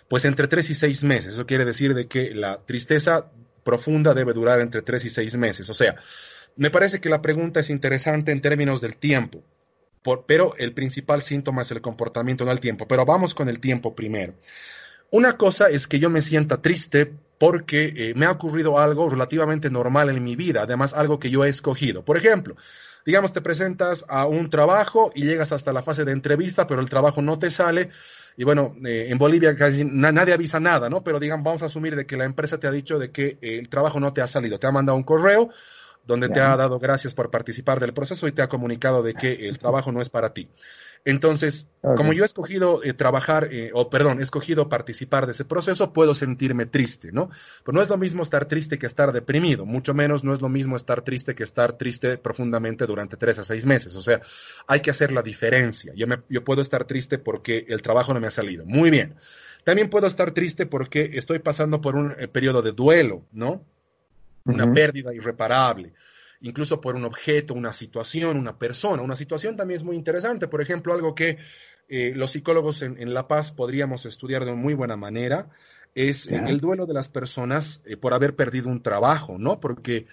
pues 0.08 0.24
entre 0.24 0.48
tres 0.48 0.68
y 0.70 0.74
seis 0.74 1.04
meses. 1.04 1.34
Eso 1.34 1.46
quiere 1.46 1.64
decir 1.64 1.94
de 1.94 2.08
que 2.08 2.34
la 2.34 2.58
tristeza 2.64 3.30
profunda 3.66 4.14
debe 4.14 4.32
durar 4.32 4.62
entre 4.62 4.80
tres 4.80 5.04
y 5.04 5.10
seis 5.10 5.36
meses. 5.36 5.68
O 5.68 5.74
sea, 5.74 5.96
me 6.56 6.70
parece 6.70 7.00
que 7.02 7.10
la 7.10 7.20
pregunta 7.20 7.60
es 7.60 7.68
interesante 7.68 8.32
en 8.32 8.40
términos 8.40 8.80
del 8.80 8.96
tiempo 8.96 9.44
pero 10.26 10.54
el 10.56 10.72
principal 10.72 11.22
síntoma 11.22 11.62
es 11.62 11.70
el 11.70 11.80
comportamiento, 11.80 12.44
no 12.44 12.52
el 12.52 12.60
tiempo. 12.60 12.86
Pero 12.86 13.04
vamos 13.04 13.34
con 13.34 13.48
el 13.48 13.58
tiempo 13.58 13.94
primero. 13.94 14.34
Una 15.10 15.36
cosa 15.36 15.68
es 15.68 15.86
que 15.86 15.98
yo 15.98 16.10
me 16.10 16.22
sienta 16.22 16.62
triste 16.62 17.12
porque 17.38 17.92
eh, 17.96 18.14
me 18.14 18.26
ha 18.26 18.30
ocurrido 18.30 18.78
algo 18.78 19.10
relativamente 19.10 19.70
normal 19.70 20.08
en 20.08 20.22
mi 20.22 20.36
vida, 20.36 20.62
además 20.62 20.94
algo 20.94 21.18
que 21.18 21.30
yo 21.30 21.44
he 21.44 21.48
escogido. 21.48 22.04
Por 22.04 22.16
ejemplo, 22.16 22.56
digamos, 23.04 23.32
te 23.32 23.40
presentas 23.40 24.04
a 24.08 24.26
un 24.26 24.48
trabajo 24.50 25.12
y 25.14 25.24
llegas 25.24 25.52
hasta 25.52 25.72
la 25.72 25.82
fase 25.82 26.04
de 26.04 26.12
entrevista, 26.12 26.66
pero 26.66 26.80
el 26.80 26.88
trabajo 26.88 27.22
no 27.22 27.38
te 27.38 27.50
sale. 27.50 27.90
Y 28.36 28.44
bueno, 28.44 28.76
eh, 28.84 29.06
en 29.08 29.18
Bolivia 29.18 29.56
casi 29.56 29.84
nadie 29.84 30.34
avisa 30.34 30.60
nada, 30.60 30.90
¿no? 30.90 31.02
Pero 31.02 31.18
digamos, 31.18 31.44
vamos 31.44 31.62
a 31.62 31.66
asumir 31.66 31.96
de 31.96 32.06
que 32.06 32.16
la 32.16 32.24
empresa 32.24 32.58
te 32.58 32.66
ha 32.66 32.70
dicho 32.70 32.98
de 32.98 33.10
que 33.10 33.38
el 33.40 33.68
trabajo 33.68 33.98
no 33.98 34.12
te 34.12 34.20
ha 34.20 34.26
salido, 34.26 34.58
te 34.58 34.66
ha 34.66 34.72
mandado 34.72 34.96
un 34.96 35.04
correo 35.04 35.50
donde 36.06 36.28
te 36.28 36.40
ha 36.40 36.56
dado 36.56 36.78
gracias 36.78 37.14
por 37.14 37.30
participar 37.30 37.80
del 37.80 37.92
proceso 37.92 38.28
y 38.28 38.32
te 38.32 38.42
ha 38.42 38.48
comunicado 38.48 39.02
de 39.02 39.14
que 39.14 39.48
el 39.48 39.58
trabajo 39.58 39.90
no 39.90 40.00
es 40.00 40.08
para 40.08 40.32
ti. 40.32 40.48
Entonces, 41.06 41.68
como 41.80 42.12
yo 42.12 42.24
he 42.24 42.26
escogido 42.26 42.82
eh, 42.82 42.92
trabajar, 42.92 43.48
eh, 43.52 43.70
o 43.72 43.88
perdón, 43.88 44.18
he 44.18 44.24
escogido 44.24 44.68
participar 44.68 45.24
de 45.26 45.32
ese 45.32 45.44
proceso, 45.44 45.92
puedo 45.92 46.16
sentirme 46.16 46.66
triste, 46.66 47.12
¿no? 47.12 47.30
Pero 47.64 47.76
no 47.76 47.82
es 47.82 47.88
lo 47.88 47.96
mismo 47.96 48.24
estar 48.24 48.46
triste 48.46 48.76
que 48.76 48.86
estar 48.86 49.12
deprimido, 49.12 49.64
mucho 49.64 49.94
menos 49.94 50.24
no 50.24 50.34
es 50.34 50.42
lo 50.42 50.48
mismo 50.48 50.74
estar 50.74 51.02
triste 51.02 51.36
que 51.36 51.44
estar 51.44 51.74
triste 51.74 52.18
profundamente 52.18 52.86
durante 52.86 53.16
tres 53.16 53.38
a 53.38 53.44
seis 53.44 53.66
meses. 53.66 53.94
O 53.94 54.02
sea, 54.02 54.20
hay 54.66 54.80
que 54.80 54.90
hacer 54.90 55.12
la 55.12 55.22
diferencia. 55.22 55.92
Yo, 55.94 56.08
me, 56.08 56.22
yo 56.28 56.42
puedo 56.42 56.60
estar 56.60 56.86
triste 56.86 57.18
porque 57.18 57.66
el 57.68 57.82
trabajo 57.82 58.12
no 58.12 58.18
me 58.18 58.26
ha 58.26 58.32
salido. 58.32 58.66
Muy 58.66 58.90
bien. 58.90 59.14
También 59.62 59.88
puedo 59.88 60.08
estar 60.08 60.32
triste 60.32 60.66
porque 60.66 61.12
estoy 61.14 61.38
pasando 61.38 61.80
por 61.80 61.94
un 61.94 62.16
eh, 62.18 62.26
periodo 62.26 62.62
de 62.62 62.72
duelo, 62.72 63.22
¿no? 63.30 63.64
una 64.46 64.72
pérdida 64.72 65.12
irreparable, 65.12 65.92
incluso 66.40 66.80
por 66.80 66.96
un 66.96 67.04
objeto, 67.04 67.54
una 67.54 67.72
situación, 67.72 68.36
una 68.36 68.58
persona. 68.58 69.02
Una 69.02 69.16
situación 69.16 69.56
también 69.56 69.76
es 69.76 69.84
muy 69.84 69.96
interesante, 69.96 70.48
por 70.48 70.60
ejemplo, 70.60 70.92
algo 70.92 71.14
que 71.14 71.38
eh, 71.88 72.12
los 72.14 72.32
psicólogos 72.32 72.82
en, 72.82 73.14
La 73.14 73.28
Paz 73.28 73.52
podríamos 73.52 74.06
estudiar 74.06 74.44
de 74.44 74.52
muy 74.54 74.74
buena 74.74 74.96
manera, 74.96 75.50
es 75.94 76.26
eh, 76.26 76.40
el 76.46 76.60
duelo 76.60 76.86
de 76.86 76.94
las 76.94 77.08
personas 77.08 77.80
eh, 77.86 77.96
por 77.96 78.12
haber 78.12 78.34
perdido 78.34 78.68
un 78.68 78.82
trabajo, 78.82 79.38
¿no? 79.38 79.60
Porque, 79.60 80.06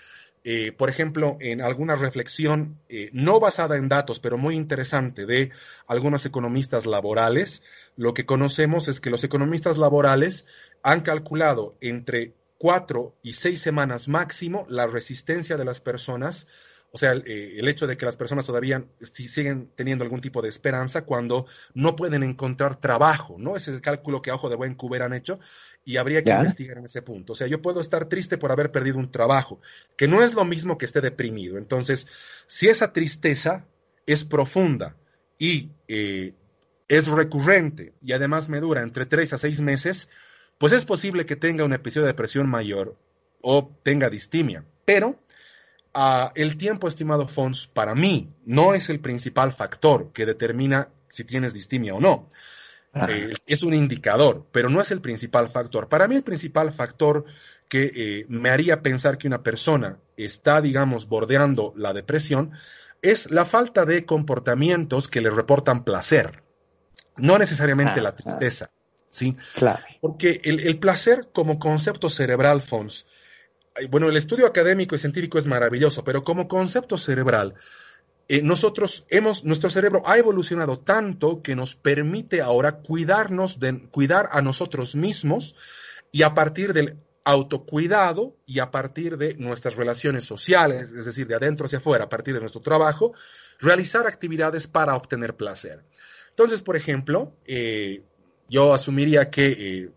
por 0.78 0.90
ejemplo, 0.90 1.38
en 1.40 1.62
alguna 1.62 1.96
reflexión 1.96 2.78
no 3.14 3.40
basada 3.40 3.78
en 3.78 3.88
datos, 3.88 4.20
pero 4.20 4.38
muy 4.38 4.56
interesante 4.56 5.26
de 5.26 5.52
algunos 5.88 6.26
economistas 6.26 6.86
laborales, 6.86 7.64
lo 7.96 8.14
que 8.14 8.26
conocemos 8.26 8.90
es 8.90 9.00
que 9.00 9.10
los 9.10 9.24
economistas 9.24 9.78
laborales 9.78 10.46
han 10.82 11.00
calculado 11.00 11.78
entre 11.80 12.34
cuatro 12.64 13.14
y 13.22 13.34
seis 13.34 13.60
semanas 13.60 14.08
máximo 14.08 14.66
la 14.70 14.88
resistencia 14.88 15.58
de 15.58 15.66
las 15.66 15.82
personas, 15.82 16.48
o 16.92 16.98
sea, 16.98 17.12
eh, 17.12 17.56
el, 17.58 17.68
hecho 17.68 17.88
de 17.88 17.98
que 17.98 18.06
las 18.06 18.16
personas 18.16 18.46
todavía 18.46 18.86
siguen 19.02 19.70
teniendo 19.76 20.06
algún 20.06 20.22
tipo 20.22 20.42
de 20.42 20.48
esperanza 20.48 21.02
cuando 21.02 21.46
no 21.74 21.98
pueden 21.98 22.24
encontrar 22.24 22.80
trabajo, 22.80 23.36
¿no? 23.38 23.58
Ese 23.58 23.72
es 23.72 23.76
el 23.76 23.82
cálculo 23.82 24.22
que 24.22 24.32
a 24.32 24.36
ojo 24.36 24.48
de 24.48 24.56
buen 24.56 24.76
cuber 24.76 25.04
han 25.04 25.12
hecho 25.12 25.42
y 25.84 25.98
habría 25.98 26.24
que 26.24 26.32
investigar 26.32 26.78
en 26.78 26.86
ese 26.86 27.02
punto. 27.02 27.34
O 27.34 27.36
sea, 27.36 27.48
yo 27.48 27.62
puedo 27.62 27.82
estar 27.82 28.06
triste 28.06 28.38
por 28.38 28.50
haber 28.50 28.72
perdido 28.72 28.98
un 28.98 29.12
trabajo, 29.12 29.60
que 29.98 30.08
no 30.08 30.24
es 30.24 30.34
lo 30.34 30.46
mismo 30.46 30.78
que 30.78 30.86
esté 30.86 31.02
deprimido. 31.02 31.58
Entonces, 31.58 32.08
si 32.48 32.70
esa 32.70 32.94
tristeza 32.94 33.66
es 34.06 34.24
profunda 34.24 34.96
y 35.38 35.72
eh, 35.90 36.34
es 36.88 37.08
recurrente 37.08 37.92
y 38.02 38.14
además 38.14 38.48
me 38.48 38.62
dura 38.62 38.84
entre 38.84 39.06
tres 39.06 39.34
a 39.34 39.38
seis 39.38 39.60
meses, 39.60 40.08
pues 40.64 40.72
es 40.72 40.86
posible 40.86 41.26
que 41.26 41.36
tenga 41.36 41.66
un 41.66 41.74
episodio 41.74 42.06
de 42.06 42.14
depresión 42.14 42.48
mayor 42.48 42.96
o 43.42 43.70
tenga 43.84 44.10
distimia. 44.10 44.64
Pero 44.86 45.20
ah, 45.94 46.32
el 46.36 46.56
tiempo 46.56 46.88
estimado 46.88 47.28
Fons 47.28 47.68
para 47.68 47.96
mí 47.96 48.34
no 48.46 48.74
es 48.74 48.88
el 48.88 49.02
principal 49.02 49.52
factor 49.52 50.14
que 50.14 50.26
determina 50.26 50.88
si 51.10 51.26
tienes 51.26 51.54
distimia 51.54 51.94
o 51.96 52.00
no. 52.00 52.30
Ah. 52.94 53.08
Eh, 53.10 53.34
es 53.46 53.62
un 53.64 53.74
indicador, 53.74 54.48
pero 54.54 54.70
no 54.70 54.80
es 54.80 54.90
el 54.92 55.02
principal 55.02 55.50
factor. 55.50 55.90
Para 55.90 56.08
mí 56.08 56.16
el 56.16 56.24
principal 56.24 56.72
factor 56.72 57.26
que 57.68 57.92
eh, 57.94 58.26
me 58.30 58.50
haría 58.50 58.82
pensar 58.82 59.18
que 59.18 59.28
una 59.28 59.44
persona 59.44 59.98
está, 60.16 60.62
digamos, 60.62 61.10
bordeando 61.10 61.74
la 61.76 61.92
depresión 61.92 62.54
es 63.02 63.30
la 63.30 63.44
falta 63.44 63.84
de 63.84 64.06
comportamientos 64.06 65.10
que 65.10 65.20
le 65.20 65.30
reportan 65.30 65.84
placer, 65.84 66.42
no 67.18 67.38
necesariamente 67.38 68.00
ah, 68.00 68.04
la 68.04 68.16
tristeza. 68.16 68.72
¿Sí? 69.14 69.38
Claro. 69.56 69.84
Porque 70.02 70.42
el, 70.44 70.80
placer 70.80 71.30
como 71.32 71.60
concepto 71.60 72.10
cerebral, 72.10 72.64
Fons, 72.64 73.06
bueno, 73.90 74.10
el 74.10 74.18
estudio 74.18 74.48
académico 74.48 74.96
y 74.96 75.00
científico 75.00 75.38
es 75.38 75.46
maravilloso, 75.46 76.04
pero 76.04 76.24
como 76.24 76.48
concepto 76.48 76.98
cerebral, 76.98 77.54
eh, 78.28 78.42
nosotros 78.42 79.06
hemos, 79.10 79.44
nuestro 79.44 79.70
cerebro 79.70 80.02
ha 80.06 80.18
evolucionado 80.18 80.80
tanto 80.80 81.44
que 81.44 81.56
nos 81.56 81.76
permite 81.76 82.42
ahora 82.42 82.78
cuidarnos, 82.78 83.60
de, 83.60 83.88
cuidar 83.92 84.30
a 84.32 84.42
nosotros 84.42 84.96
mismos 84.96 85.56
y 86.12 86.24
a 86.24 86.34
partir 86.34 86.74
del 86.74 86.98
autocuidado 87.24 88.36
y 88.48 88.60
a 88.60 88.72
partir 88.72 89.18
de 89.18 89.36
nuestras 89.36 89.76
relaciones 89.76 90.26
sociales, 90.26 90.92
es 90.92 91.06
decir, 91.06 91.28
de 91.28 91.36
adentro 91.36 91.68
hacia 91.68 91.78
afuera, 91.78 92.06
a 92.06 92.10
partir 92.10 92.34
de 92.34 92.40
nuestro 92.40 92.62
trabajo, 92.62 93.14
realizar 93.60 94.08
actividades 94.08 94.68
para 94.68 94.96
obtener 94.96 95.36
placer. 95.36 95.84
Entonces, 96.32 96.64
por 96.64 96.76
ejemplo, 96.76 97.38
eh, 97.46 98.04
yo 98.50 98.74
asumiría 98.74 99.30
que, 99.30 99.48
eh, 99.48 99.90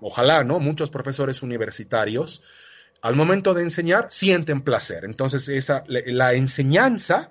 ojalá, 0.00 0.44
¿no? 0.44 0.60
Muchos 0.60 0.90
profesores 0.90 1.42
universitarios, 1.42 2.42
al 3.02 3.16
momento 3.16 3.54
de 3.54 3.62
enseñar, 3.62 4.08
sienten 4.10 4.62
placer. 4.62 5.04
Entonces, 5.04 5.48
esa, 5.48 5.84
la, 5.86 6.34
enseñanza, 6.34 7.30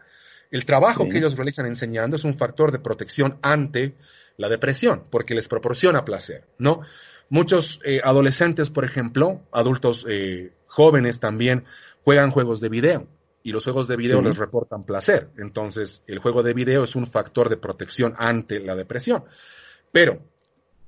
el 0.51 0.65
trabajo 0.65 1.09
que 1.09 1.17
ellos 1.17 1.35
realizan 1.35 1.65
enseñando 1.65 2.15
es 2.15 2.23
un 2.23 2.37
factor 2.37 2.71
de 2.71 2.79
protección 2.79 3.39
ante 3.41 3.95
la 4.37 4.49
depresión, 4.49 5.05
porque 5.09 5.33
les 5.33 5.47
proporciona 5.47 6.05
placer, 6.05 6.47
¿no? 6.57 6.81
Muchos 7.29 7.79
eh, 7.83 8.01
adolescentes, 8.03 8.69
por 8.69 8.85
ejemplo, 8.85 9.41
adultos 9.51 10.05
eh, 10.07 10.53
jóvenes 10.67 11.19
también, 11.19 11.65
juegan 12.03 12.31
juegos 12.31 12.59
de 12.59 12.69
video 12.69 13.07
y 13.43 13.51
los 13.51 13.63
juegos 13.63 13.87
de 13.87 13.97
video 13.97 14.21
les 14.21 14.37
reportan 14.37 14.83
placer. 14.83 15.29
Entonces, 15.37 16.03
el 16.07 16.19
juego 16.19 16.43
de 16.43 16.53
video 16.53 16.83
es 16.83 16.95
un 16.95 17.05
factor 17.05 17.49
de 17.49 17.57
protección 17.57 18.13
ante 18.17 18.59
la 18.59 18.75
depresión. 18.75 19.25
Pero 19.91 20.21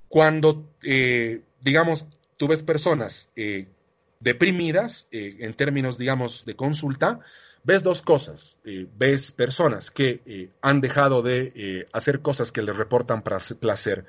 cuando, 0.07 0.71
eh, 0.83 1.41
digamos, 1.61 2.05
tú 2.37 2.47
ves 2.47 2.63
personas 2.63 3.29
eh, 3.35 3.67
deprimidas, 4.19 5.07
eh, 5.11 5.37
en 5.39 5.53
términos, 5.53 5.97
digamos, 5.97 6.45
de 6.45 6.55
consulta, 6.55 7.19
ves 7.63 7.83
dos 7.83 8.01
cosas. 8.01 8.59
ves 8.97 9.31
personas 9.31 9.89
que 9.89 10.51
han 10.61 10.81
dejado 10.81 11.23
de 11.23 11.87
hacer 11.93 12.21
cosas 12.21 12.51
que 12.51 12.61
les 12.61 12.77
reportan 12.77 13.23
placer 13.23 14.05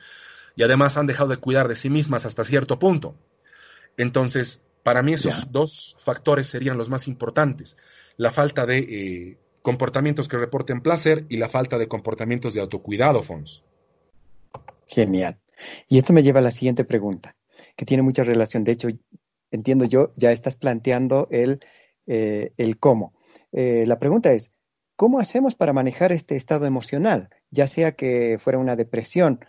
y 0.55 0.63
además 0.63 0.99
han 0.99 1.07
dejado 1.07 1.31
de 1.31 1.39
cuidar 1.39 1.67
de 1.67 1.75
sí 1.75 1.89
mismas 1.89 2.27
hasta 2.27 2.45
cierto 2.45 2.79
punto. 2.79 3.17
Entonces, 3.97 4.61
para 4.83 5.03
mí 5.03 5.15
esos 5.15 5.51
dos 5.53 5.97
factores 5.99 6.49
serían 6.49 6.77
los 6.77 6.91
más 6.91 7.09
importantes. 7.09 7.79
La 8.19 8.31
falta 8.31 8.67
de 8.67 9.39
comportamientos 9.63 10.29
que 10.29 10.37
reporten 10.37 10.83
placer 10.83 11.25
y 11.31 11.39
la 11.39 11.49
falta 11.49 11.79
de 11.79 11.89
comportamientos 11.89 12.53
de 12.53 12.61
autocuidado, 12.61 13.23
Fons. 13.23 13.65
Genial. 14.87 15.39
Y 15.89 15.99
esto 15.99 16.13
me 16.13 16.23
lleva 16.23 16.41
a 16.41 16.43
la 16.43 16.51
siguiente 16.51 16.85
pregunta, 16.85 17.37
que 17.77 17.87
tiene 17.87 18.03
mucha 18.03 18.23
relación. 18.23 18.65
De 18.65 18.73
hecho, 18.73 18.89
entiendo 19.51 19.85
yo, 19.85 20.13
ya 20.17 20.33
estás 20.33 20.57
planteando 20.57 21.29
el, 21.31 21.61
eh, 22.07 22.53
el 22.57 22.79
cómo. 22.79 23.15
Eh, 23.53 23.85
la 23.87 23.99
pregunta 23.99 24.33
es, 24.33 24.51
¿cómo 24.97 25.21
hacemos 25.21 25.55
para 25.55 25.73
manejar 25.73 26.13
este 26.13 26.37
estado 26.37 26.67
emocional? 26.67 27.31
Ya 27.51 27.67
sea 27.67 27.93
que 27.93 28.39
fuera 28.39 28.59
una 28.59 28.77
depresión 28.77 29.41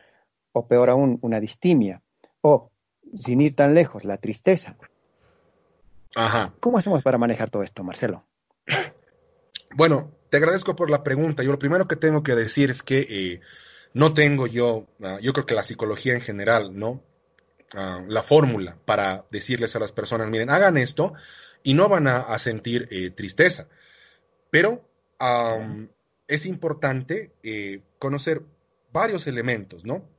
o 0.51 0.67
peor 0.67 0.89
aún, 0.89 1.19
una 1.21 1.39
distimia, 1.39 2.01
o, 2.41 2.71
sin 3.13 3.41
ir 3.41 3.55
tan 3.55 3.73
lejos, 3.73 4.05
la 4.05 4.17
tristeza. 4.17 4.77
Ajá. 6.15 6.53
¿Cómo 6.59 6.77
hacemos 6.77 7.03
para 7.03 7.17
manejar 7.17 7.49
todo 7.49 7.63
esto, 7.63 7.83
Marcelo? 7.83 8.25
Bueno, 9.75 10.11
te 10.29 10.37
agradezco 10.37 10.75
por 10.75 10.89
la 10.89 11.03
pregunta. 11.03 11.43
Yo 11.43 11.51
lo 11.51 11.59
primero 11.59 11.87
que 11.87 11.95
tengo 11.95 12.23
que 12.23 12.35
decir 12.35 12.69
es 12.69 12.81
que 12.81 13.05
eh, 13.09 13.41
no 13.93 14.13
tengo 14.13 14.47
yo, 14.47 14.87
uh, 14.99 15.19
yo 15.21 15.33
creo 15.33 15.45
que 15.45 15.55
la 15.55 15.63
psicología 15.63 16.13
en 16.13 16.21
general, 16.21 16.77
¿no? 16.77 17.03
Uh, 17.73 18.07
la 18.07 18.23
fórmula 18.23 18.77
para 18.85 19.25
decirles 19.29 19.75
a 19.75 19.79
las 19.79 19.91
personas, 19.91 20.29
miren, 20.29 20.49
hagan 20.49 20.77
esto 20.77 21.13
y 21.63 21.73
no 21.73 21.89
van 21.89 22.07
a, 22.07 22.19
a 22.19 22.39
sentir 22.39 22.87
eh, 22.91 23.09
tristeza. 23.09 23.67
Pero 24.49 24.89
um, 25.19 25.89
es 26.27 26.45
importante 26.45 27.33
eh, 27.43 27.81
conocer 27.99 28.43
varios 28.93 29.27
elementos, 29.27 29.83
¿no? 29.83 30.09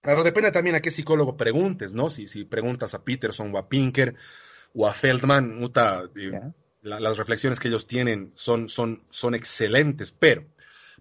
Claro, 0.00 0.24
depende 0.24 0.50
también 0.50 0.76
a 0.76 0.80
qué 0.80 0.90
psicólogo 0.90 1.36
preguntes, 1.36 1.92
¿no? 1.92 2.08
Si, 2.08 2.26
si 2.26 2.44
preguntas 2.44 2.94
a 2.94 3.04
Peterson 3.04 3.54
o 3.54 3.58
a 3.58 3.68
Pinker 3.68 4.14
o 4.74 4.86
a 4.86 4.94
Feldman, 4.94 5.62
eh, 5.62 6.10
yeah. 6.14 6.54
la, 6.80 7.00
las 7.00 7.18
reflexiones 7.18 7.60
que 7.60 7.68
ellos 7.68 7.86
tienen 7.86 8.32
son, 8.34 8.70
son, 8.70 9.04
son 9.10 9.34
excelentes, 9.34 10.10
pero 10.10 10.46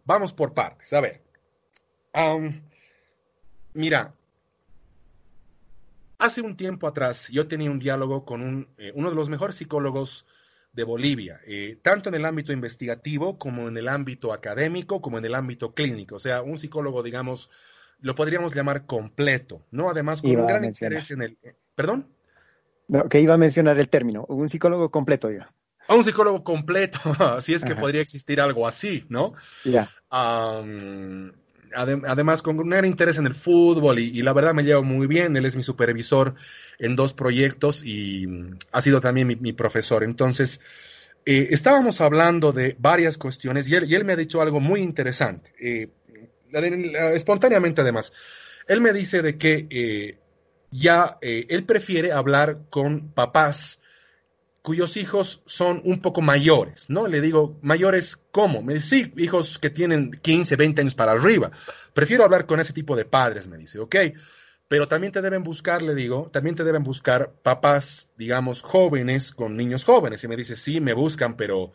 vamos 0.04 0.34
por 0.34 0.54
partes. 0.54 0.92
A 0.92 1.00
ver, 1.00 1.23
um, 2.16 2.62
mira, 3.74 4.14
hace 6.18 6.42
un 6.42 6.56
tiempo 6.56 6.88
atrás 6.88 7.28
yo 7.30 7.48
tenía 7.48 7.70
un 7.70 7.80
diálogo 7.80 8.26
con 8.26 8.42
un, 8.42 8.70
eh, 8.78 8.92
uno 8.96 9.10
de 9.10 9.16
los 9.16 9.30
mejores 9.30 9.56
psicólogos 9.56 10.26
de 10.72 10.84
Bolivia, 10.84 11.40
eh, 11.46 11.78
tanto 11.82 12.10
en 12.10 12.16
el 12.16 12.26
ámbito 12.26 12.52
investigativo 12.52 13.38
como 13.38 13.68
en 13.68 13.78
el 13.78 13.88
ámbito 13.88 14.34
académico, 14.34 15.02
como 15.02 15.20
en 15.20 15.26
el 15.26 15.36
ámbito 15.36 15.74
clínico. 15.74 16.16
O 16.16 16.20
sea, 16.20 16.42
un 16.42 16.58
psicólogo, 16.58 17.04
digamos, 17.04 17.50
lo 18.00 18.16
podríamos 18.16 18.56
llamar 18.56 18.86
completo, 18.86 19.66
¿no? 19.72 19.90
Además, 19.90 20.22
con 20.22 20.32
Iba 20.32 20.42
un 20.42 20.48
gran 20.48 20.66
interés 20.66 21.12
en 21.12 21.22
el... 21.22 21.38
¿Perdón? 21.76 22.08
No, 22.88 23.08
que 23.08 23.22
iba 23.22 23.36
a 23.36 23.38
mencionar 23.38 23.80
el 23.80 23.88
término, 23.88 24.26
un 24.28 24.50
psicólogo 24.50 24.90
completo, 24.90 25.30
yo. 25.30 25.42
A 25.88 25.96
un 25.96 26.04
psicólogo 26.04 26.44
completo, 26.44 27.00
si 27.42 27.54
es 27.54 27.64
que 27.64 27.74
Ajá. 27.74 27.82
podría 27.82 28.02
existir 28.02 28.42
algo 28.42 28.68
así, 28.68 29.06
¿no? 29.10 29.34
Ya, 29.64 29.90
ade- 31.76 32.02
además, 32.08 32.42
con 32.42 32.60
un 32.60 32.70
gran 32.70 32.86
interés 32.86 33.18
en 33.18 33.26
el 33.26 33.36
fútbol 33.36 34.00
y, 34.00 34.22
la 34.22 34.34
verdad 34.34 34.54
me 34.54 34.64
llevo 34.64 34.84
muy 34.84 35.08
bien. 35.08 35.36
Él 35.38 35.46
es 35.46 35.56
mi 35.56 35.64
supervisor 35.64 36.36
en 36.80 36.96
dos 36.96 37.14
proyectos 37.14 37.84
y 37.84 38.28
mm, 38.28 38.58
ha 38.72 38.82
sido 38.82 39.02
también 39.02 39.28
mi, 39.28 39.54
profesor. 39.54 40.04
Entonces, 40.04 40.62
eh, 41.26 41.50
estábamos 41.52 42.02
hablando 42.02 42.52
de 42.52 42.76
varias 42.80 43.18
cuestiones 43.18 43.68
y 43.68 43.76
él, 43.76 44.06
me 44.06 44.14
ha 44.14 44.18
dicho 44.18 44.42
algo 44.42 44.60
muy 44.60 44.82
interesante, 44.82 45.54
eh, 45.60 45.90
espontáneamente 47.14 47.82
además. 47.82 48.12
Él 48.68 48.82
me 48.82 48.94
dice 48.94 49.22
de 49.22 49.38
que 49.38 49.68
eh, 49.70 50.18
ya 50.72 51.18
él 51.22 51.66
prefiere 51.66 52.12
hablar 52.12 52.62
con 52.70 53.14
papás 53.14 53.80
cuyos 54.64 54.96
hijos 54.96 55.42
son 55.46 55.82
un 55.84 56.00
poco 56.00 56.22
mayores, 56.22 56.90
¿no? 56.90 57.06
Le 57.06 57.20
digo, 57.20 57.60
¿mayores 57.62 58.16
cómo? 58.32 58.64
Me 58.64 58.76
dice, 58.76 58.88
sí, 58.88 59.14
hijos 59.18 59.60
que 59.60 59.70
tienen 59.70 60.12
15, 60.12 60.56
20 60.56 60.82
años 60.82 60.96
para 60.96 61.12
arriba. 61.12 61.52
Prefiero 61.94 62.24
hablar 62.24 62.46
con 62.46 62.62
ese 62.62 62.72
tipo 62.72 62.96
de 62.96 63.04
padres, 63.04 63.46
me 63.46 63.58
dice, 63.58 63.78
ok. 63.78 63.96
Pero 64.70 64.88
también 64.88 65.12
te 65.12 65.22
deben 65.22 65.44
buscar, 65.44 65.82
le 65.82 65.94
digo, 65.94 66.30
también 66.32 66.56
te 66.56 66.64
deben 66.64 66.82
buscar 66.82 67.34
papás, 67.44 68.10
digamos, 68.18 68.62
jóvenes 68.62 69.34
con 69.34 69.58
niños 69.58 69.84
jóvenes. 69.84 70.24
Y 70.24 70.30
me 70.30 70.38
dice, 70.38 70.56
sí, 70.56 70.80
me 70.80 70.94
buscan, 70.94 71.36
pero 71.36 71.74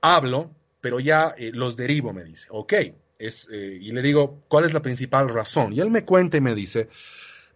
hablo, 0.00 0.52
pero 0.80 1.00
ya 1.00 1.34
eh, 1.36 1.50
los 1.52 1.76
derivo, 1.76 2.12
me 2.12 2.22
dice, 2.22 2.46
ok. 2.50 2.74
Es, 3.18 3.48
eh, 3.50 3.76
y 3.82 3.90
le 3.90 4.02
digo, 4.02 4.44
¿cuál 4.46 4.64
es 4.64 4.72
la 4.72 4.80
principal 4.80 5.28
razón? 5.28 5.72
Y 5.72 5.80
él 5.80 5.90
me 5.90 6.04
cuenta 6.04 6.36
y 6.36 6.40
me 6.40 6.54
dice, 6.54 6.88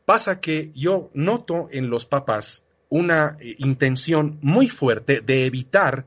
pasa 0.05 0.41
que 0.41 0.73
yo 0.75 1.11
noto 1.15 1.69
en 1.71 1.89
los 1.89 2.05
papás 2.05 2.64
una 2.89 3.37
eh, 3.41 3.57
intención 3.59 4.39
muy 4.43 4.69
fuerte 4.69 5.21
de 5.21 5.47
evitar 5.47 6.07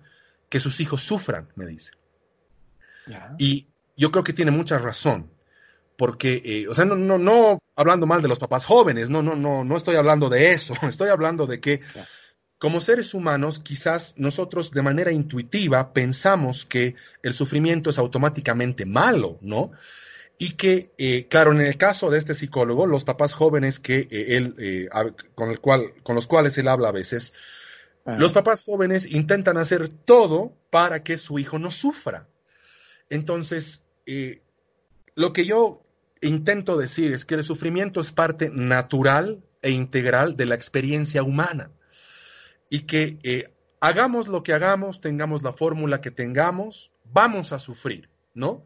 que 0.50 0.60
sus 0.60 0.80
hijos 0.80 1.02
sufran, 1.02 1.48
me 1.56 1.66
dice. 1.66 1.92
Y 3.38 3.68
yo 3.96 4.12
creo 4.12 4.24
que 4.24 4.34
tiene 4.34 4.52
mucha 4.52 4.78
razón, 4.78 5.30
porque, 5.98 6.42
eh, 6.44 6.68
o 6.68 6.74
sea, 6.74 6.86
no, 6.86 6.96
no, 6.96 7.18
no 7.18 7.60
hablando 7.76 8.06
mal 8.06 8.22
de 8.22 8.28
los 8.28 8.40
papás 8.40 8.66
jóvenes, 8.66 9.10
no, 9.10 9.22
no, 9.22 9.36
no, 9.36 9.63
no 9.63 9.78
estoy 9.78 9.96
hablando 9.96 10.30
de 10.30 10.52
eso, 10.52 10.74
estoy 10.88 11.10
hablando 11.10 11.48
de 11.48 11.60
que 11.60 11.82
como 12.58 12.82
seres 12.82 13.13
humanos, 13.13 13.60
quizás 13.60 14.16
nosotros 14.18 14.72
de 14.72 14.82
manera 14.82 15.12
intuitiva 15.12 15.94
pensamos 15.94 16.66
que 16.66 16.96
el 17.22 17.34
sufrimiento 17.34 17.90
es 17.90 18.00
automáticamente 18.00 18.86
malo, 18.86 19.38
¿no? 19.42 19.72
Y 20.39 20.52
que, 20.52 20.91
eh, 20.97 21.28
claro, 21.30 21.52
en 21.52 21.62
el 21.62 21.78
caso 21.78 22.12
de 22.12 22.19
este 22.19 22.36
psicólogo, 22.36 22.86
los 22.86 23.04
papás 23.04 23.34
jóvenes 23.34 23.80
que 23.80 24.08
eh, 24.12 24.38
él, 24.38 24.56
eh, 24.60 24.89
con, 25.34 25.50
el 25.50 25.60
cual, 25.60 25.93
con 26.04 26.15
los 26.15 26.28
cuales 26.28 26.58
él 26.58 26.67
habla 26.67 26.89
a 26.89 26.93
veces, 26.93 27.34
los 28.17 28.32
papás 28.32 28.63
jóvenes 28.63 29.06
intentan 29.06 29.58
hacer 29.58 29.89
todo 29.89 30.54
para 30.69 31.04
que 31.04 31.17
su 31.17 31.39
hijo 31.39 31.60
no 31.60 31.71
sufra. 31.71 32.30
Entonces, 33.10 33.84
lo 35.13 35.34
que 35.34 35.45
yo 35.45 35.84
intento 36.21 36.78
decir 36.78 37.12
es 37.12 37.26
que 37.26 37.36
el 37.36 37.43
sufrimiento 37.43 38.00
es 38.00 38.13
parte 38.13 38.50
natural 38.50 39.43
e 39.62 39.71
integral 39.71 40.38
de 40.38 40.45
la 40.45 40.56
experiencia 40.56 41.21
humana 41.21 41.69
y 42.69 42.84
que 42.84 43.50
hagamos 43.82 44.30
lo 44.30 44.41
que 44.41 44.54
hagamos, 44.54 45.02
tengamos 45.02 45.43
la 45.43 45.52
fórmula 45.52 46.00
que 46.00 46.12
tengamos, 46.12 46.93
vamos 47.04 47.52
a 47.52 47.60
sufrir, 47.60 48.10
¿no? 48.34 48.63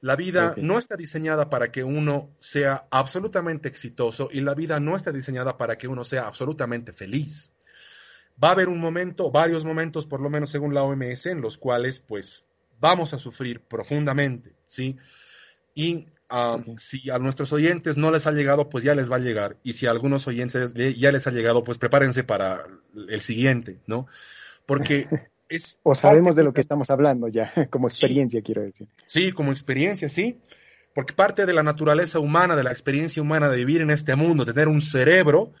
La 0.00 0.16
vida 0.16 0.54
no 0.56 0.78
está 0.78 0.96
diseñada 0.96 1.50
para 1.50 1.70
que 1.70 1.84
uno 1.84 2.30
sea 2.38 2.86
absolutamente 2.90 3.68
exitoso 3.68 4.30
y 4.32 4.40
la 4.40 4.54
vida 4.54 4.80
no 4.80 4.96
está 4.96 5.12
diseñada 5.12 5.58
para 5.58 5.76
que 5.76 5.88
uno 5.88 6.04
sea 6.04 6.26
absolutamente 6.26 6.92
feliz. 6.92 7.52
Va 8.42 8.48
a 8.48 8.52
haber 8.52 8.68
un 8.68 8.80
momento, 8.80 9.30
varios 9.30 9.64
momentos, 9.64 10.06
por 10.06 10.20
lo 10.20 10.30
menos 10.30 10.50
según 10.50 10.72
la 10.72 10.82
OMS, 10.84 11.26
en 11.26 11.42
los 11.42 11.58
cuales 11.58 12.00
pues 12.00 12.46
vamos 12.80 13.12
a 13.12 13.18
sufrir 13.18 13.60
profundamente, 13.60 14.54
¿sí? 14.66 14.96
Y 15.74 16.06
Ok. 16.30 16.78
si 16.78 17.10
a 17.10 17.18
nuestros 17.18 17.52
oyentes 17.52 17.96
no 17.96 18.10
les 18.10 18.26
ha 18.26 18.32
llegado, 18.32 18.68
pues 18.68 18.84
ya 18.84 18.94
les 18.94 19.10
va 19.10 19.16
a 19.16 19.20
llegar. 19.20 19.56
Y 19.64 19.72
si 19.72 19.86
a 19.86 19.90
algunos 19.90 20.26
oyentes 20.28 20.72
ya 20.74 21.12
les 21.12 21.26
ha 21.26 21.32
llegado, 21.32 21.64
pues 21.64 21.76
prepárense 21.76 22.22
para 22.22 22.66
el 23.08 23.20
siguiente, 23.20 23.80
¿no? 23.86 24.06
Porque 24.64 25.08
es... 25.50 25.78
o 25.82 25.94
sabemos 25.94 26.34
de 26.36 26.44
lo 26.44 26.52
que 26.52 26.60
estamos 26.60 26.90
hablando 26.90 27.28
ya, 27.28 27.52
como 27.70 27.88
experiencia, 27.88 28.40
quiero 28.42 28.62
decir. 28.62 28.88
Sí, 29.06 29.32
como 29.32 29.52
experiencia, 29.52 30.08
sí. 30.08 30.40
Porque 30.94 31.12
parte 31.12 31.46
de 31.46 31.52
la 31.52 31.62
naturaleza 31.62 32.18
humana, 32.18 32.56
de 32.56 32.64
la 32.64 32.72
experiencia 32.72 33.22
humana 33.22 33.48
de 33.48 33.58
vivir 33.58 33.80
en 33.80 33.90
este 33.90 34.16
mundo, 34.16 34.44
tener 34.44 34.68
un 34.68 34.80
cerebro, 34.80 35.52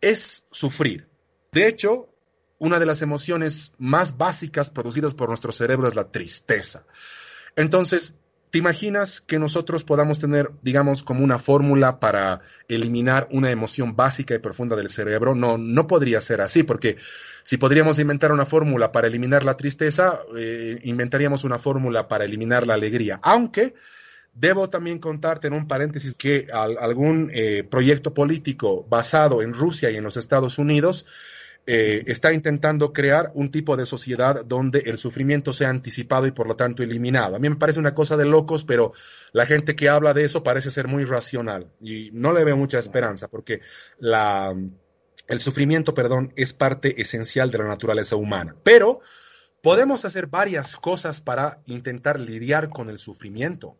es 0.00 0.44
sufrir. 0.50 1.08
De 1.52 1.68
hecho, 1.68 2.12
una 2.58 2.78
de 2.78 2.86
las 2.86 3.02
emociones 3.02 3.72
más 3.78 4.16
básicas 4.16 4.70
producidas 4.70 5.14
por 5.14 5.28
nuestro 5.28 5.52
cerebro 5.52 5.88
es 5.88 5.94
la 5.94 6.10
tristeza. 6.10 6.84
Entonces, 7.56 8.16
¿te 8.50 8.58
imaginas 8.58 9.20
que 9.20 9.38
nosotros 9.38 9.84
podamos 9.84 10.18
tener, 10.18 10.50
digamos, 10.62 11.02
como 11.02 11.24
una 11.24 11.38
fórmula 11.38 12.00
para 12.00 12.40
eliminar 12.68 13.28
una 13.30 13.50
emoción 13.50 13.96
básica 13.96 14.34
y 14.34 14.38
profunda 14.38 14.76
del 14.76 14.88
cerebro? 14.88 15.34
No, 15.34 15.58
no 15.58 15.86
podría 15.86 16.20
ser 16.20 16.40
así, 16.40 16.62
porque 16.62 16.96
si 17.44 17.56
podríamos 17.56 17.98
inventar 17.98 18.32
una 18.32 18.46
fórmula 18.46 18.92
para 18.92 19.06
eliminar 19.08 19.44
la 19.44 19.56
tristeza, 19.56 20.20
eh, 20.36 20.78
inventaríamos 20.84 21.44
una 21.44 21.58
fórmula 21.58 22.08
para 22.08 22.24
eliminar 22.24 22.66
la 22.66 22.74
alegría. 22.74 23.20
Aunque 23.22 23.74
debo 24.34 24.70
también 24.70 24.98
contarte 24.98 25.48
en 25.48 25.54
un 25.54 25.66
paréntesis 25.66 26.14
que 26.14 26.46
al- 26.52 26.78
algún 26.78 27.30
eh, 27.32 27.64
proyecto 27.68 28.14
político 28.14 28.86
basado 28.88 29.42
en 29.42 29.52
Rusia 29.52 29.90
y 29.90 29.96
en 29.96 30.04
los 30.04 30.16
Estados 30.16 30.58
Unidos 30.58 31.06
eh, 31.70 32.02
está 32.06 32.32
intentando 32.32 32.94
crear 32.94 33.30
un 33.34 33.50
tipo 33.50 33.76
de 33.76 33.84
sociedad 33.84 34.42
donde 34.42 34.78
el 34.86 34.96
sufrimiento 34.96 35.52
sea 35.52 35.68
anticipado 35.68 36.26
y 36.26 36.30
por 36.30 36.46
lo 36.48 36.56
tanto 36.56 36.82
eliminado. 36.82 37.36
A 37.36 37.38
mí 37.38 37.50
me 37.50 37.56
parece 37.56 37.78
una 37.78 37.94
cosa 37.94 38.16
de 38.16 38.24
locos, 38.24 38.64
pero 38.64 38.94
la 39.32 39.44
gente 39.44 39.76
que 39.76 39.90
habla 39.90 40.14
de 40.14 40.24
eso 40.24 40.42
parece 40.42 40.70
ser 40.70 40.88
muy 40.88 41.04
racional 41.04 41.70
y 41.78 42.08
no 42.14 42.32
le 42.32 42.42
veo 42.42 42.56
mucha 42.56 42.78
esperanza 42.78 43.28
porque 43.28 43.60
la, 43.98 44.56
el 45.26 45.40
sufrimiento, 45.40 45.92
perdón, 45.92 46.32
es 46.36 46.54
parte 46.54 47.02
esencial 47.02 47.50
de 47.50 47.58
la 47.58 47.66
naturaleza 47.66 48.16
humana. 48.16 48.56
Pero 48.62 49.00
podemos 49.62 50.06
hacer 50.06 50.26
varias 50.26 50.74
cosas 50.74 51.20
para 51.20 51.60
intentar 51.66 52.18
lidiar 52.18 52.70
con 52.70 52.88
el 52.88 52.98
sufrimiento. 52.98 53.76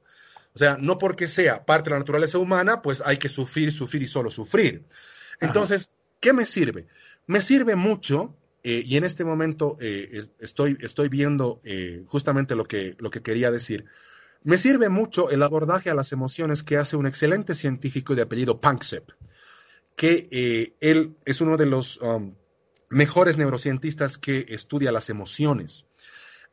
O 0.52 0.58
sea, 0.58 0.76
no 0.78 0.98
porque 0.98 1.26
sea 1.26 1.64
parte 1.64 1.88
de 1.88 1.94
la 1.94 2.00
naturaleza 2.00 2.36
humana, 2.36 2.82
pues 2.82 3.02
hay 3.02 3.16
que 3.16 3.30
sufrir, 3.30 3.72
sufrir 3.72 4.02
y 4.02 4.06
solo 4.06 4.30
sufrir. 4.30 4.84
Entonces, 5.40 5.90
¿qué 6.20 6.34
me 6.34 6.44
sirve? 6.44 6.86
Me 7.28 7.42
sirve 7.42 7.76
mucho, 7.76 8.34
eh, 8.64 8.82
y 8.84 8.96
en 8.96 9.04
este 9.04 9.22
momento 9.22 9.76
eh, 9.80 10.08
es- 10.12 10.30
estoy, 10.40 10.78
estoy 10.80 11.08
viendo 11.10 11.60
eh, 11.62 12.02
justamente 12.06 12.56
lo 12.56 12.64
que, 12.64 12.96
lo 12.98 13.10
que 13.10 13.20
quería 13.22 13.50
decir. 13.50 13.84
Me 14.44 14.56
sirve 14.56 14.88
mucho 14.88 15.28
el 15.30 15.42
abordaje 15.42 15.90
a 15.90 15.94
las 15.94 16.10
emociones 16.12 16.62
que 16.62 16.78
hace 16.78 16.96
un 16.96 17.06
excelente 17.06 17.54
científico 17.54 18.14
de 18.14 18.22
apellido 18.22 18.60
Panksepp, 18.62 19.10
que 19.94 20.74
él 20.80 21.16
es 21.26 21.40
uno 21.42 21.56
de 21.58 21.66
los 21.66 21.98
um, 21.98 22.34
mejores 22.88 23.36
neurocientistas 23.36 24.16
que 24.16 24.46
estudia 24.48 24.90
las 24.90 25.10
emociones. 25.10 25.84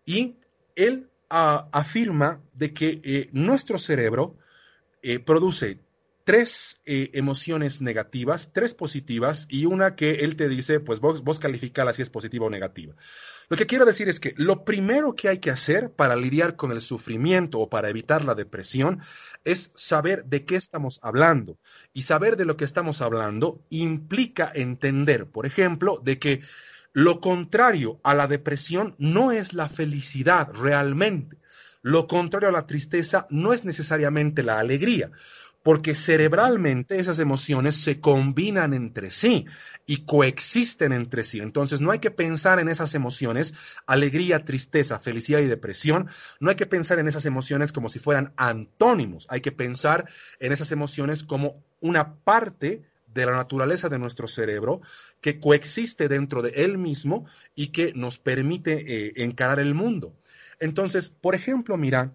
Y 0.03 0.35
él 0.75 1.09
ah, 1.29 1.69
afirma 1.71 2.41
de 2.53 2.73
que 2.73 3.29
nuestro 3.31 3.77
cerebro 3.77 4.35
produce 5.25 5.79
tres 6.25 6.81
eh, 6.85 7.11
emociones 7.13 7.81
negativas, 7.81 8.51
tres 8.51 8.73
positivas 8.73 9.45
y 9.47 9.65
una 9.65 9.95
que 9.95 10.15
él 10.15 10.35
te 10.35 10.49
dice, 10.49 10.79
pues 10.79 10.99
vos, 10.99 11.23
vos 11.23 11.37
calificala 11.37 11.93
si 11.93 12.01
es 12.01 12.09
positiva 12.09 12.47
o 12.47 12.49
negativa. 12.49 12.95
Lo 13.47 13.55
que 13.55 13.67
quiero 13.67 13.85
decir 13.85 14.09
es 14.09 14.19
que 14.19 14.33
lo 14.35 14.65
primero 14.65 15.13
que 15.13 15.29
hay 15.29 15.37
que 15.37 15.51
hacer 15.51 15.91
para 15.91 16.15
lidiar 16.15 16.55
con 16.55 16.71
el 16.71 16.81
sufrimiento 16.81 17.59
o 17.59 17.69
para 17.69 17.89
evitar 17.89 18.25
la 18.25 18.33
depresión 18.33 19.01
es 19.43 19.71
saber 19.75 20.25
de 20.25 20.45
qué 20.45 20.55
estamos 20.55 20.99
hablando. 21.03 21.59
Y 21.93 22.01
saber 22.01 22.37
de 22.37 22.45
lo 22.45 22.57
que 22.57 22.65
estamos 22.65 23.03
hablando 23.03 23.63
implica 23.69 24.51
entender, 24.53 25.27
por 25.27 25.45
ejemplo, 25.45 26.01
de 26.03 26.17
que 26.17 26.41
lo 26.91 27.21
contrario 27.21 27.99
a 28.03 28.15
la 28.15 28.25
depresión 28.25 28.95
no 28.97 29.31
es 29.31 29.53
la 29.53 29.69
felicidad 29.69 30.49
realmente. 30.53 31.37
Lo 31.83 32.07
contrario 32.07 32.49
a 32.49 32.51
la 32.51 32.65
tristeza 32.65 33.27
no 33.29 33.53
es 33.53 33.63
necesariamente 33.63 34.41
la 34.41 34.59
alegría 34.59 35.11
porque 35.65 35.95
cerebralmente 35.95 36.99
esas 36.99 37.17
emociones 37.17 37.75
se 37.75 37.99
combinan 37.99 38.71
entre 38.75 39.09
sí 39.09 39.47
y 39.87 40.05
coexisten 40.05 40.93
entre 40.93 41.23
sí. 41.23 41.39
Entonces 41.39 41.81
no 41.81 41.89
hay 41.89 41.97
que 41.97 42.11
pensar 42.11 42.59
en 42.59 42.69
esas 42.69 42.93
emociones, 42.93 43.55
alegría, 43.87 44.45
tristeza, 44.45 44.99
felicidad 44.99 45.39
y 45.39 45.47
depresión, 45.47 46.07
no 46.39 46.51
hay 46.51 46.55
que 46.55 46.67
pensar 46.67 46.99
en 46.99 47.07
esas 47.07 47.25
emociones 47.25 47.71
como 47.71 47.89
si 47.89 47.97
fueran 47.97 48.31
antónimos, 48.37 49.25
hay 49.27 49.41
que 49.41 49.51
pensar 49.51 50.07
en 50.39 50.51
esas 50.51 50.71
emociones 50.71 51.23
como 51.23 51.63
una 51.79 52.13
parte 52.13 52.83
de 53.11 53.25
la 53.25 53.35
naturaleza 53.35 53.89
de 53.89 53.97
nuestro 53.97 54.27
cerebro 54.27 54.81
que 55.19 55.39
coexiste 55.39 56.07
dentro 56.07 56.43
de 56.43 56.51
él 56.57 56.77
mismo 56.77 57.25
y 57.55 57.69
que 57.69 57.91
nos 57.95 58.19
permite 58.19 59.07
eh, 59.07 59.13
encarar 59.15 59.57
el 59.57 59.73
mundo. 59.73 60.13
Entonces, 60.59 61.09
por 61.09 61.33
ejemplo, 61.33 61.75
mira, 61.75 62.13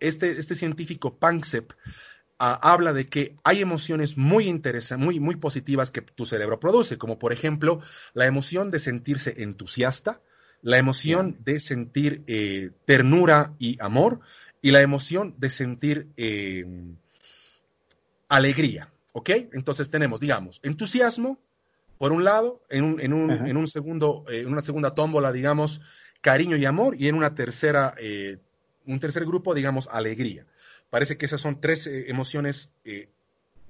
este, 0.00 0.38
este 0.38 0.54
científico 0.54 1.18
Panksepp 1.18 1.72
ah, 2.38 2.58
habla 2.62 2.92
de 2.92 3.08
que 3.08 3.36
hay 3.44 3.60
emociones 3.60 4.16
muy 4.16 4.48
interesantes, 4.48 5.04
muy, 5.04 5.20
muy 5.20 5.36
positivas 5.36 5.90
que 5.90 6.02
tu 6.02 6.26
cerebro 6.26 6.60
produce, 6.60 6.98
como 6.98 7.18
por 7.18 7.32
ejemplo 7.32 7.80
la 8.14 8.26
emoción 8.26 8.70
de 8.70 8.78
sentirse 8.78 9.42
entusiasta, 9.42 10.20
la 10.62 10.78
emoción 10.78 11.36
de 11.44 11.60
sentir 11.60 12.22
eh, 12.26 12.70
ternura 12.84 13.54
y 13.58 13.76
amor 13.80 14.20
y 14.60 14.70
la 14.70 14.82
emoción 14.82 15.34
de 15.38 15.50
sentir 15.50 16.08
em, 16.16 16.96
alegría. 18.28 18.92
¿Ok? 19.12 19.30
Entonces 19.52 19.90
tenemos, 19.90 20.20
digamos, 20.20 20.60
entusiasmo, 20.62 21.40
por 21.96 22.12
un 22.12 22.22
lado, 22.22 22.62
en 22.68 22.84
un, 22.84 23.00
en 23.00 23.12
un, 23.12 23.30
en 23.30 23.56
un 23.56 23.66
segundo, 23.66 24.24
en 24.28 24.46
una 24.46 24.60
segunda 24.60 24.94
tómbola, 24.94 25.32
digamos, 25.32 25.80
cariño 26.20 26.56
y 26.56 26.64
amor, 26.64 26.94
y 26.98 27.08
en 27.08 27.16
una 27.16 27.34
tercera 27.34 27.94
eh, 27.98 28.38
un 28.88 28.98
tercer 28.98 29.24
grupo, 29.24 29.54
digamos, 29.54 29.88
alegría. 29.92 30.46
Parece 30.90 31.16
que 31.16 31.26
esas 31.26 31.40
son 31.40 31.60
tres 31.60 31.86
eh, 31.86 32.06
emociones 32.08 32.70
eh, 32.84 33.10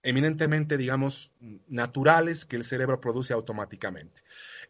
eminentemente, 0.02 0.76
digamos, 0.76 1.32
naturales 1.66 2.44
que 2.44 2.56
el 2.56 2.64
cerebro 2.64 3.00
produce 3.00 3.32
automáticamente. 3.32 4.22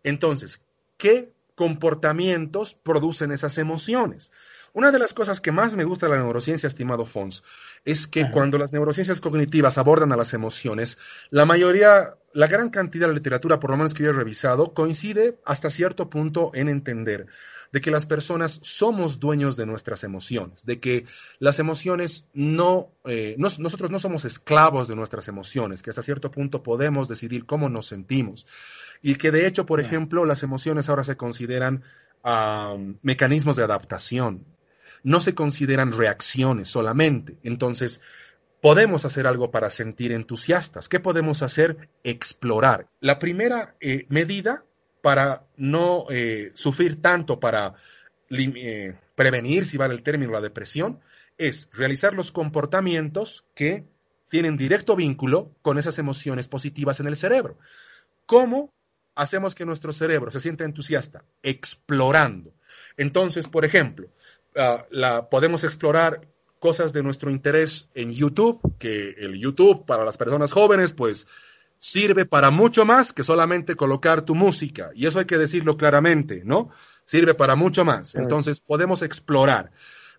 Entonces, 0.03 0.63
¿qué 0.97 1.33
comportamientos 1.55 2.75
producen 2.75 3.31
esas 3.31 3.59
emociones? 3.59 4.33
Una 4.79 4.93
de 4.93 5.01
las 5.01 5.13
cosas 5.13 5.41
que 5.41 5.51
más 5.51 5.77
me 5.77 5.83
gusta 5.83 6.07
de 6.07 6.13
la 6.13 6.23
neurociencia, 6.23 6.69
estimado 6.69 7.05
Fons, 7.05 7.43
es 7.85 8.07
que 8.07 8.31
cuando 8.31 8.59
las 8.59 8.73
neurociencias 8.73 9.21
cognitivas 9.21 9.77
abordan 9.77 10.13
a 10.13 10.17
las 10.17 10.35
emociones, 10.35 10.99
la 11.31 11.45
mayoría, 11.45 12.15
la 12.33 12.47
gran 12.47 12.71
cantidad 12.71 13.09
de 13.09 13.15
literatura, 13.15 13.59
por 13.59 13.71
lo 13.71 13.77
menos 13.77 13.93
que 13.93 14.05
yo 14.05 14.11
he 14.11 14.13
revisado, 14.13 14.75
coincide 14.75 15.41
hasta 15.45 15.69
cierto 15.69 16.09
punto 16.09 16.53
en 16.55 16.69
entender 16.69 17.27
de 17.73 17.81
que 17.81 17.91
las 17.91 18.07
personas 18.07 18.61
somos 18.63 19.19
dueños 19.19 19.57
de 19.57 19.67
nuestras 19.67 20.05
emociones, 20.05 20.65
de 20.65 20.79
que 20.79 21.07
las 21.41 21.59
emociones 21.59 22.29
no, 22.33 22.93
eh, 23.05 23.35
nosotros 23.37 23.91
no 23.91 23.99
somos 23.99 24.25
esclavos 24.25 24.87
de 24.87 24.95
nuestras 24.95 25.27
emociones, 25.27 25.83
que 25.83 25.91
hasta 25.91 26.05
cierto 26.05 26.31
punto 26.31 26.63
podemos 26.63 27.09
decidir 27.09 27.47
cómo 27.47 27.69
nos 27.69 27.87
sentimos. 27.87 28.47
Y 29.03 29.17
que 29.17 29.33
de 29.33 29.49
hecho, 29.49 29.67
por 29.67 29.81
ejemplo, 29.81 30.25
las 30.25 30.45
emociones 30.45 30.89
ahora 30.89 31.03
se 31.03 31.17
consideran 31.17 31.83
mecanismos 33.03 33.57
de 33.57 33.65
adaptación, 33.65 34.45
no 35.03 35.21
se 35.21 35.35
consideran 35.35 35.93
reacciones 35.93 36.69
solamente. 36.69 37.39
Entonces, 37.43 38.01
podemos 38.61 39.05
hacer 39.05 39.27
algo 39.27 39.51
para 39.51 39.71
sentir 39.71 40.13
entusiastas. 40.13 40.89
¿Qué 40.89 41.01
podemos 41.01 41.43
hacer? 41.43 41.89
Explorar. 42.05 42.89
La 43.01 43.19
primera 43.19 43.77
eh, 43.81 44.07
medida 44.09 44.65
para 45.01 45.47
no 45.57 46.07
eh, 46.11 46.51
sufrir 46.55 47.01
tanto, 47.01 47.39
para 47.39 47.75
eh, 48.31 48.95
prevenir, 49.15 49.65
si 49.65 49.77
vale 49.77 49.95
el 49.95 50.03
término, 50.03 50.33
la 50.33 50.41
depresión, 50.41 51.01
es 51.37 51.71
realizar 51.73 52.15
los 52.15 52.33
comportamientos 52.33 53.45
que 53.55 53.85
tienen 54.29 54.57
directo 54.57 54.97
vínculo 54.97 55.55
con 55.63 55.79
esas 55.79 55.99
emociones 55.99 56.49
positivas 56.49 57.01
en 57.01 57.07
el 57.07 57.17
cerebro. 57.17 57.59
¿Cómo 58.27 58.75
hacemos 59.15 59.55
que 59.55 59.65
nuestro 59.65 59.93
cerebro 59.93 60.31
se 60.31 60.41
sienta 60.41 60.65
entusiasta? 60.65 61.25
Explorando. 61.43 62.53
Entonces, 62.97 63.49
por 63.49 63.65
ejemplo, 63.65 64.09
ah, 64.59 64.87
la, 64.91 65.29
podemos 65.31 65.65
explorar 65.65 66.29
cosas 66.59 66.93
de 66.93 67.03
nuestro 67.03 67.31
interés 67.31 67.89
en 67.95 68.13
YouTube, 68.13 68.61
que 68.79 69.11
el 69.19 69.39
YouTube 69.39 69.87
para 69.87 70.05
las 70.05 70.17
personas 70.17 70.53
jóvenes, 70.53 70.93
pues 70.93 71.27
sirve 71.79 72.27
para 72.27 72.51
mucho 72.51 72.85
más 72.85 73.13
que 73.13 73.25
solamente 73.25 73.77
colocar 73.77 74.23
tu 74.23 74.35
música. 74.35 74.91
Y 74.95 75.07
eso 75.07 75.19
hay 75.21 75.27
que 75.27 75.39
decirlo 75.39 75.77
claramente, 75.77 76.43
¿no? 76.45 76.71
Sirve 77.05 77.35
para 77.35 77.57
mucho 77.57 77.85
más. 77.85 78.15
Entonces 78.15 78.61
podemos 78.61 79.03
explorar, 79.03 79.71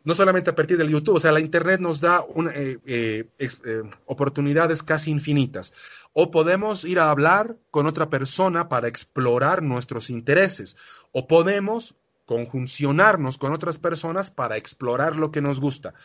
no 0.03 0.15
solamente 0.15 0.49
a 0.49 0.55
partir 0.55 0.77
del 0.77 0.89
YouTube, 0.89 1.15
o 1.15 1.19
sea, 1.19 1.31
la 1.31 1.41
Internet 1.41 1.81
nos 1.81 1.99
da 1.99 2.23
eh, 2.53 2.77
eh, 2.85 3.25
eh, 3.39 3.81
oportunidades 4.05 4.81
casi 4.81 5.11
infinitas. 5.11 5.73
O 6.13 6.31
podemos 6.31 6.85
ir 6.85 6.99
a 6.99 7.11
hablar 7.11 7.57
con 7.69 7.85
otra 7.85 8.09
persona 8.09 8.69
para 8.69 8.87
explorar 8.87 9.61
nuestros 9.61 10.09
intereses. 10.09 10.77
O 11.11 11.27
podemos 11.27 11.95
conjuncionarnos 12.29 13.39
con 13.39 13.53
otras 13.53 13.79
personas 13.79 14.29
para 14.29 14.55
explorar 14.55 15.15
lo 15.15 15.31
que 15.31 15.41
nos 15.41 15.59
gusta. 15.59 15.95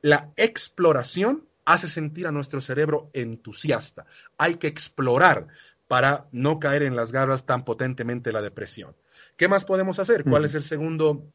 La 0.00 0.32
exploración 0.36 1.44
hace 1.66 1.86
sentir 1.86 2.26
a 2.26 2.32
nuestro 2.32 2.62
cerebro 2.62 3.10
entusiasta. 3.12 4.06
Hay 4.38 4.54
que 4.54 4.68
explorar 4.68 5.48
para 5.86 6.28
no 6.32 6.60
caer 6.60 6.82
en 6.82 6.96
las 6.96 7.12
garras 7.12 7.44
tan 7.44 7.66
potentemente 7.66 8.32
la 8.32 8.40
depresión. 8.40 8.96
¿Qué 9.36 9.48
más 9.48 9.66
podemos 9.66 9.98
hacer? 9.98 10.24
¿Cuál 10.24 10.46
es 10.46 10.54
el 10.54 10.62
segundo, 10.62 11.30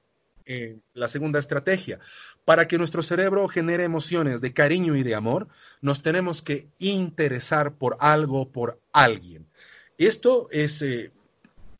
eh, 0.48 0.80
la 0.96 1.08
segunda 1.08 1.38
estrategia? 1.38 2.00
Para 2.44 2.68
que 2.68 2.80
nuestro 2.80 3.04
cerebro 3.04 3.48
genere 3.48 3.84
emociones 3.84 4.42
de 4.42 4.54
cariño 4.54 4.96
y 4.96 5.04
de 5.04 5.14
amor, 5.14 5.50
nos 5.82 6.02
tenemos 6.02 6.42
que 6.42 6.68
interesar 6.80 7.76
por 7.76 7.96
algo, 8.00 8.52
por 8.52 8.82
alguien. 8.92 9.46
Esto 10.00 10.48
es, 10.50 10.82
eh, 10.82 11.12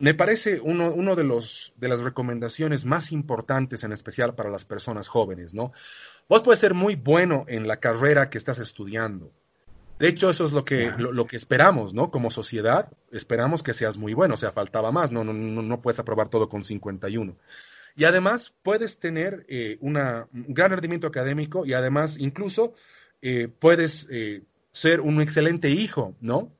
me 0.02 0.16
parece 0.16 0.60
uno, 0.60 0.92
uno 0.92 1.16
de, 1.16 1.24
los, 1.24 1.74
de 1.78 1.88
las 1.88 2.02
recomendaciones 2.02 2.86
más 2.86 3.12
importantes, 3.12 3.84
en 3.84 3.92
especial 3.92 4.34
para 4.34 4.50
las 4.50 4.66
personas 4.66 5.08
jóvenes, 5.08 5.54
¿no? 5.54 5.74
Vos 6.28 6.42
puedes 6.42 6.60
ser 6.60 6.74
muy 6.74 6.96
bueno 6.96 7.46
en 7.48 7.68
la 7.68 7.78
carrera 7.78 8.30
que 8.30 8.40
estás 8.40 8.58
estudiando. 8.58 9.32
De 10.00 10.08
hecho, 10.08 10.32
eso 10.32 10.46
es 10.46 10.54
lo 10.54 10.66
que, 10.66 10.92
lo, 10.98 11.28
que 11.28 11.38
esperamos, 11.38 11.94
¿no? 11.94 12.10
Como 12.10 12.32
sociedad, 12.32 12.92
esperamos 13.12 13.62
que 13.62 13.76
seas 13.76 14.00
muy 14.00 14.16
bueno, 14.16 14.34
o 14.34 14.38
sea, 14.38 14.52
faltaba 14.52 14.92
más, 14.92 15.12
no, 15.12 15.24
no, 15.24 15.34
no 15.34 15.82
puedes 15.82 16.00
aprobar 16.00 16.30
todo 16.30 16.50
con 16.50 16.64
51. 16.64 17.38
Y 17.96 18.06
además 18.06 18.56
puedes 18.64 18.98
tener 18.98 19.46
eh, 19.48 19.78
una, 19.82 20.28
un 20.34 20.54
gran 20.56 20.72
rendimiento 20.72 21.06
académico 21.06 21.64
y 21.64 21.74
además 21.74 22.18
incluso 22.18 22.74
eh, 23.22 23.48
puedes 23.48 24.08
eh, 24.10 24.42
ser 24.72 25.02
un 25.02 25.22
excelente 25.22 25.70
hijo, 25.70 26.16
¿no? 26.20 26.52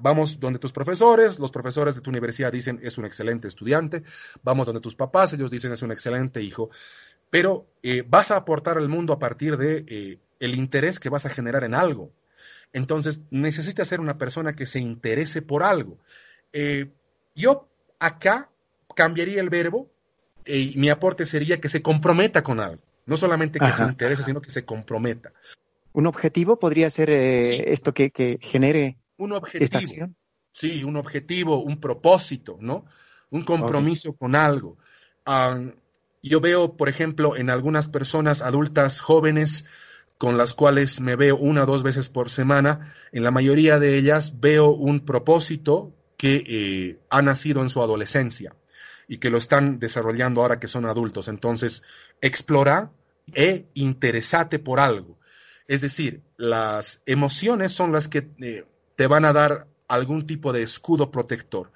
Vamos 0.00 0.40
donde 0.40 0.58
tus 0.58 0.72
profesores, 0.72 1.38
los 1.38 1.52
profesores 1.52 1.94
de 1.94 2.00
tu 2.00 2.10
universidad 2.10 2.50
dicen 2.50 2.80
es 2.82 2.98
un 2.98 3.04
excelente 3.04 3.46
estudiante, 3.46 4.02
vamos 4.42 4.66
donde 4.66 4.80
tus 4.80 4.96
papás, 4.96 5.32
ellos 5.32 5.50
dicen 5.50 5.70
es 5.72 5.82
un 5.82 5.92
excelente 5.92 6.42
hijo 6.42 6.70
pero 7.30 7.66
eh, 7.82 8.04
vas 8.06 8.30
a 8.30 8.36
aportar 8.36 8.76
al 8.76 8.88
mundo 8.88 9.12
a 9.12 9.18
partir 9.18 9.56
de 9.56 9.84
eh, 9.88 10.18
el 10.40 10.54
interés 10.54 11.00
que 11.00 11.08
vas 11.08 11.24
a 11.24 11.30
generar 11.30 11.64
en 11.64 11.74
algo. 11.74 12.10
Entonces, 12.72 13.22
necesitas 13.30 13.88
ser 13.88 14.00
una 14.00 14.18
persona 14.18 14.54
que 14.54 14.66
se 14.66 14.80
interese 14.80 15.40
por 15.40 15.62
algo. 15.62 15.98
Eh, 16.52 16.90
yo 17.34 17.68
acá 17.98 18.50
cambiaría 18.94 19.40
el 19.40 19.48
verbo 19.48 19.88
y 20.44 20.74
mi 20.76 20.88
aporte 20.90 21.26
sería 21.26 21.60
que 21.60 21.68
se 21.68 21.82
comprometa 21.82 22.42
con 22.42 22.60
algo. 22.60 22.82
No 23.06 23.16
solamente 23.16 23.58
que 23.58 23.72
se 23.72 23.82
interese, 23.82 24.22
sino 24.22 24.40
que 24.40 24.50
se 24.50 24.64
comprometa. 24.64 25.32
¿Un 25.92 26.06
objetivo 26.06 26.58
podría 26.58 26.90
ser 26.90 27.10
esto 27.10 27.92
que, 27.92 28.38
genere 28.40 28.98
un 29.20 29.32
objetivo, 29.32 30.08
Sí, 30.52 30.82
un 30.82 30.96
objetivo, 30.96 31.62
un 31.62 31.78
propósito, 31.80 32.58
¿no? 32.60 32.86
Un 33.30 33.44
compromiso 33.44 34.14
con 34.14 34.34
algo. 34.34 34.78
Yo 36.22 36.40
veo, 36.40 36.76
por 36.76 36.88
ejemplo, 36.88 37.36
en 37.36 37.50
algunas 37.50 37.88
personas 37.88 38.42
adultas 38.42 39.00
jóvenes 39.00 39.64
con 40.18 40.36
las 40.36 40.52
cuales 40.52 41.00
me 41.00 41.16
veo 41.16 41.36
una 41.36 41.62
o 41.62 41.66
dos 41.66 41.82
veces 41.82 42.10
por 42.10 42.28
semana, 42.28 42.94
en 43.10 43.22
la 43.22 43.30
mayoría 43.30 43.78
de 43.78 43.96
ellas 43.96 44.38
veo 44.38 44.70
un 44.70 45.00
propósito 45.00 45.94
que 46.18 46.44
eh, 46.46 46.98
ha 47.08 47.22
nacido 47.22 47.62
en 47.62 47.70
su 47.70 47.80
adolescencia 47.80 48.54
y 49.08 49.16
que 49.16 49.30
lo 49.30 49.38
están 49.38 49.78
desarrollando 49.78 50.42
ahora 50.42 50.60
que 50.60 50.68
son 50.68 50.84
adultos. 50.84 51.28
Entonces, 51.28 51.82
explora 52.20 52.90
e 53.32 53.64
interesate 53.72 54.58
por 54.58 54.78
algo. 54.78 55.18
Es 55.66 55.80
decir, 55.80 56.20
las 56.36 57.00
emociones 57.06 57.72
son 57.72 57.92
las 57.92 58.08
que 58.08 58.28
eh, 58.42 58.64
te 59.00 59.06
van 59.06 59.24
a 59.24 59.32
dar 59.32 59.66
algún 59.88 60.26
tipo 60.26 60.52
de 60.52 60.60
escudo 60.60 61.10
protector. 61.10 61.72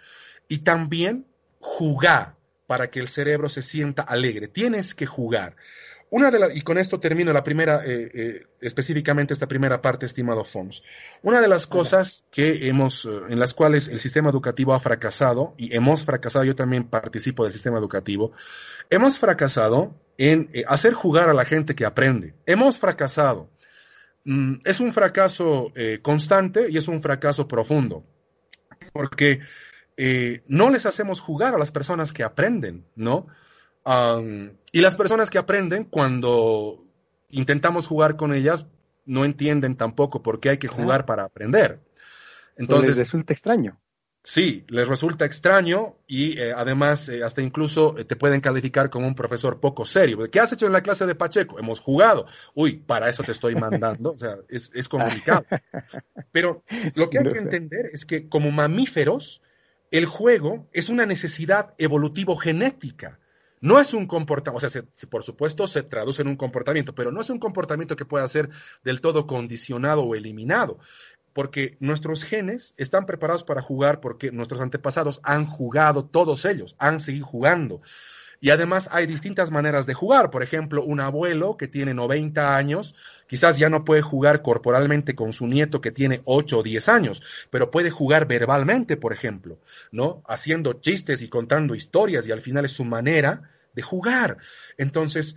Y 0.46 0.58
también 0.58 1.26
jugar 1.58 2.36
para 2.66 2.90
que 2.90 3.00
el 3.00 3.08
cerebro 3.08 3.48
se 3.48 3.62
sienta 3.62 4.02
alegre. 4.02 4.46
Tienes 4.46 4.94
que 4.94 5.06
jugar. 5.06 5.56
Una 6.10 6.30
de 6.30 6.54
y 6.54 6.60
con 6.60 6.76
esto 6.76 7.00
termino 7.00 7.32
la 7.32 7.42
primera, 7.42 7.82
eh, 7.82 8.10
eh, 8.12 8.46
específicamente 8.60 9.32
esta 9.32 9.48
primera 9.48 9.80
parte, 9.80 10.04
estimado 10.04 10.44
Fons. 10.44 10.82
Una 11.22 11.40
de 11.40 11.48
las 11.48 11.66
cosas 11.66 12.26
que 12.30 12.68
hemos, 12.68 13.06
eh, 13.06 13.22
en 13.30 13.38
las 13.38 13.54
cuales 13.54 13.88
el 13.88 14.00
sistema 14.00 14.28
educativo 14.28 14.74
ha 14.74 14.80
fracasado, 14.80 15.54
y 15.56 15.74
hemos 15.74 16.04
fracasado, 16.04 16.44
yo 16.44 16.54
también 16.54 16.84
participo 16.84 17.44
del 17.44 17.54
sistema 17.54 17.78
educativo, 17.78 18.32
hemos 18.90 19.18
fracasado 19.18 19.94
en 20.18 20.50
hacer 20.68 20.92
jugar 20.92 21.30
a 21.30 21.34
la 21.34 21.46
gente 21.46 21.74
que 21.74 21.86
aprende. 21.86 22.34
Hemos 22.44 22.76
fracasado. 22.76 23.48
Mm, 24.24 24.54
es 24.64 24.80
un 24.80 24.92
fracaso 24.92 25.72
constante 26.02 26.68
y 26.70 26.76
es 26.76 26.88
un 26.88 27.00
fracaso 27.02 27.46
profundo. 27.46 28.04
Porque 28.92 29.40
no 30.46 30.70
les 30.70 30.86
hacemos 30.86 31.20
jugar 31.20 31.54
a 31.54 31.58
las 31.58 31.70
personas 31.70 32.12
que 32.12 32.24
aprenden, 32.24 32.84
¿no? 32.96 33.26
y 34.72 34.80
las 34.80 34.94
personas 34.94 35.28
que 35.28 35.38
aprenden, 35.38 35.84
cuando 35.84 36.84
intentamos 37.28 37.86
jugar 37.86 38.16
con 38.16 38.32
ellas, 38.32 38.66
no 39.06 39.24
entienden 39.24 39.76
tampoco 39.76 40.22
por 40.22 40.40
qué 40.40 40.50
hay 40.50 40.58
que 40.58 40.68
jugar 40.68 41.04
para 41.04 41.24
aprender. 41.24 41.80
Entonces, 42.56 42.90
les 42.90 42.98
resulta 42.98 43.32
extraño. 43.32 43.78
Sí, 44.26 44.64
les 44.68 44.88
resulta 44.88 45.26
extraño 45.26 45.98
y 46.06 46.40
eh, 46.40 46.54
además 46.56 47.10
eh, 47.10 47.22
hasta 47.22 47.42
incluso 47.42 47.94
eh, 47.98 48.06
te 48.06 48.16
pueden 48.16 48.40
calificar 48.40 48.88
como 48.88 49.06
un 49.06 49.14
profesor 49.14 49.60
poco 49.60 49.84
serio. 49.84 50.18
¿Qué 50.30 50.40
has 50.40 50.50
hecho 50.50 50.64
en 50.64 50.72
la 50.72 50.82
clase 50.82 51.04
de 51.04 51.14
Pacheco? 51.14 51.58
Hemos 51.58 51.78
jugado. 51.78 52.24
Uy, 52.54 52.78
para 52.78 53.10
eso 53.10 53.22
te 53.22 53.32
estoy 53.32 53.54
mandando. 53.54 54.12
O 54.12 54.18
sea, 54.18 54.38
es, 54.48 54.70
es 54.74 54.88
complicado. 54.88 55.44
Pero 56.32 56.64
lo 56.94 57.10
que 57.10 57.18
hay 57.18 57.28
que 57.28 57.38
entender 57.38 57.90
es 57.92 58.06
que 58.06 58.26
como 58.26 58.50
mamíferos, 58.50 59.42
el 59.90 60.06
juego 60.06 60.70
es 60.72 60.88
una 60.88 61.04
necesidad 61.04 61.74
evolutivo-genética. 61.76 63.20
No 63.60 63.78
es 63.78 63.92
un 63.92 64.06
comportamiento, 64.06 64.66
o 64.66 64.70
sea, 64.70 64.82
por 65.10 65.22
supuesto 65.22 65.66
se 65.66 65.82
traduce 65.82 66.22
en 66.22 66.28
un 66.28 66.36
comportamiento, 66.36 66.94
pero 66.94 67.12
no 67.12 67.20
es 67.20 67.28
un 67.28 67.38
comportamiento 67.38 67.94
que 67.96 68.04
pueda 68.04 68.26
ser 68.28 68.48
del 68.82 69.00
todo 69.00 69.26
condicionado 69.26 70.02
o 70.02 70.14
eliminado, 70.14 70.78
porque 71.34 71.76
nuestros 71.80 72.24
genes 72.24 72.74
están 72.78 73.04
preparados 73.04 73.44
para 73.44 73.60
jugar 73.60 74.00
porque 74.00 74.32
nuestros 74.32 74.62
antepasados 74.62 75.20
han 75.22 75.44
jugado, 75.44 76.06
todos 76.06 76.46
ellos 76.46 76.76
han 76.78 77.00
seguido 77.00 77.26
jugando. 77.26 77.82
Y 78.40 78.50
además 78.50 78.88
hay 78.92 79.06
distintas 79.06 79.50
maneras 79.50 79.86
de 79.86 79.94
jugar. 79.94 80.30
Por 80.30 80.42
ejemplo, 80.42 80.84
un 80.84 81.00
abuelo 81.00 81.56
que 81.56 81.66
tiene 81.66 81.94
90 81.94 82.56
años, 82.56 82.94
quizás 83.26 83.56
ya 83.56 83.70
no 83.70 83.84
puede 83.84 84.02
jugar 84.02 84.42
corporalmente 84.42 85.14
con 85.14 85.32
su 85.32 85.46
nieto 85.46 85.80
que 85.80 85.90
tiene 85.92 86.20
8 86.24 86.58
o 86.58 86.62
10 86.62 86.88
años, 86.90 87.22
pero 87.50 87.70
puede 87.70 87.90
jugar 87.90 88.26
verbalmente, 88.26 88.96
por 88.96 89.12
ejemplo, 89.12 89.58
¿no? 89.92 90.22
Haciendo 90.28 90.74
chistes 90.74 91.22
y 91.22 91.28
contando 91.28 91.74
historias 91.74 92.26
y 92.26 92.32
al 92.32 92.42
final 92.42 92.66
es 92.66 92.72
su 92.72 92.84
manera 92.84 93.50
de 93.72 93.82
jugar. 93.82 94.36
Entonces, 94.76 95.36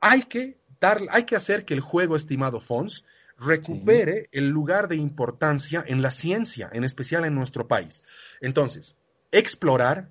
hay 0.00 0.22
que 0.22 0.56
dar, 0.80 1.00
hay 1.10 1.24
que 1.24 1.36
hacer 1.36 1.64
que 1.64 1.74
el 1.74 1.80
juego, 1.80 2.14
estimado 2.14 2.60
Fons, 2.60 3.04
recupere 3.38 4.28
el 4.32 4.48
lugar 4.48 4.88
de 4.88 4.96
importancia 4.96 5.84
en 5.86 6.02
la 6.02 6.10
ciencia, 6.10 6.70
en 6.72 6.84
especial 6.84 7.24
en 7.24 7.34
nuestro 7.34 7.68
país. 7.68 8.02
Entonces, 8.40 8.96
explorar, 9.30 10.10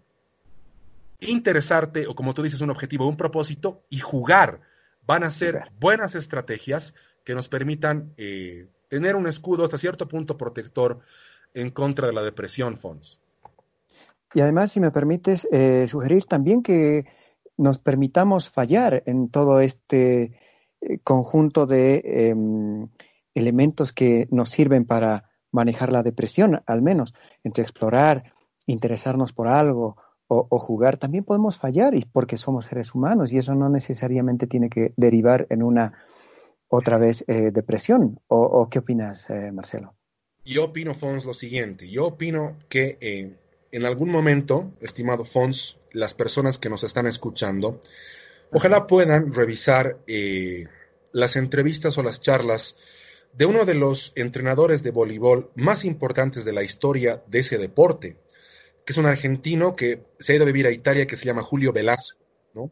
interesarte, 1.19 2.07
o 2.07 2.15
como 2.15 2.33
tú 2.33 2.43
dices, 2.43 2.61
un 2.61 2.69
objetivo, 2.69 3.07
un 3.07 3.17
propósito, 3.17 3.83
y 3.89 3.99
jugar 3.99 4.61
van 5.05 5.23
a 5.23 5.31
ser 5.31 5.71
buenas 5.79 6.15
estrategias 6.15 6.93
que 7.23 7.35
nos 7.35 7.47
permitan 7.47 8.13
eh, 8.17 8.67
tener 8.89 9.15
un 9.15 9.27
escudo 9.27 9.63
hasta 9.63 9.77
cierto 9.77 10.07
punto 10.07 10.37
protector 10.37 10.99
en 11.53 11.69
contra 11.71 12.07
de 12.07 12.13
la 12.13 12.23
depresión, 12.23 12.77
Fons. 12.77 13.19
Y 14.33 14.41
además, 14.41 14.71
si 14.71 14.79
me 14.79 14.91
permites 14.91 15.47
eh, 15.51 15.87
sugerir 15.87 16.25
también 16.25 16.61
que 16.61 17.05
nos 17.57 17.79
permitamos 17.79 18.49
fallar 18.49 19.01
en 19.05 19.29
todo 19.29 19.61
este 19.61 20.37
eh, 20.81 20.99
conjunto 21.03 21.65
de 21.65 22.01
em, 22.03 22.89
elementos 23.35 23.93
que 23.93 24.27
nos 24.31 24.49
sirven 24.49 24.85
para 24.85 25.29
manejar 25.51 25.91
la 25.91 26.03
depresión, 26.03 26.61
al 26.65 26.81
menos, 26.81 27.13
entre 27.43 27.63
explorar, 27.63 28.33
interesarnos 28.65 29.33
por 29.33 29.47
algo 29.47 29.97
o, 30.27 30.57
jugar, 30.57 30.97
también 30.97 31.23
podemos 31.23 31.59
fallar 31.59 31.93
y 31.93 32.03
porque 32.03 32.35
somos 32.37 32.65
seres 32.65 32.95
humanos 32.95 33.31
y 33.31 33.37
eso 33.37 33.53
no 33.53 33.69
necesariamente 33.69 34.47
tiene 34.47 34.71
que 34.71 34.91
derivar 34.97 35.45
en 35.51 35.61
una 35.61 35.93
otra 36.67 36.97
vez 36.97 37.23
eh, 37.27 37.51
depresión. 37.51 38.19
O, 38.27 38.67
qué 38.69 38.79
opinas, 38.79 39.29
eh, 39.29 39.51
Marcelo? 39.51 39.93
Yo 40.43 40.65
opino, 40.65 40.95
Fons, 40.95 41.25
lo 41.25 41.35
siguiente. 41.35 41.87
Yo 41.87 42.07
opino 42.07 42.57
que 42.69 42.97
en 43.75 43.85
algún 43.85 44.09
momento, 44.09 44.71
estimado 44.79 45.25
Fons, 45.25 45.77
las 45.91 46.13
personas 46.13 46.57
que 46.57 46.69
nos 46.69 46.85
están 46.85 47.07
escuchando, 47.07 47.81
ojalá 48.53 48.87
puedan 48.87 49.33
revisar 49.33 49.97
eh, 50.07 50.65
las 51.11 51.35
entrevistas 51.35 51.97
o 51.97 52.03
las 52.03 52.21
charlas 52.21 52.77
de 53.37 53.45
uno 53.45 53.65
de 53.65 53.75
los 53.75 54.13
entrenadores 54.15 54.81
de 54.83 54.91
voleibol 54.91 55.51
más 55.55 55.85
importantes 55.85 56.45
de 56.45 56.53
la 56.53 56.63
historia 56.63 57.23
de 57.27 57.39
ese 57.39 57.57
deporte, 57.57 58.17
que 58.85 58.93
es 58.93 58.97
un 58.97 59.05
argentino 59.05 59.75
que 59.75 60.03
se 60.19 60.33
ha 60.33 60.35
ido 60.35 60.43
a 60.43 60.47
vivir 60.47 60.67
a 60.67 60.71
Italia, 60.71 61.07
que 61.07 61.15
se 61.15 61.25
llama 61.25 61.43
Julio 61.43 61.73
Velasco, 61.73 62.19
¿no? 62.53 62.71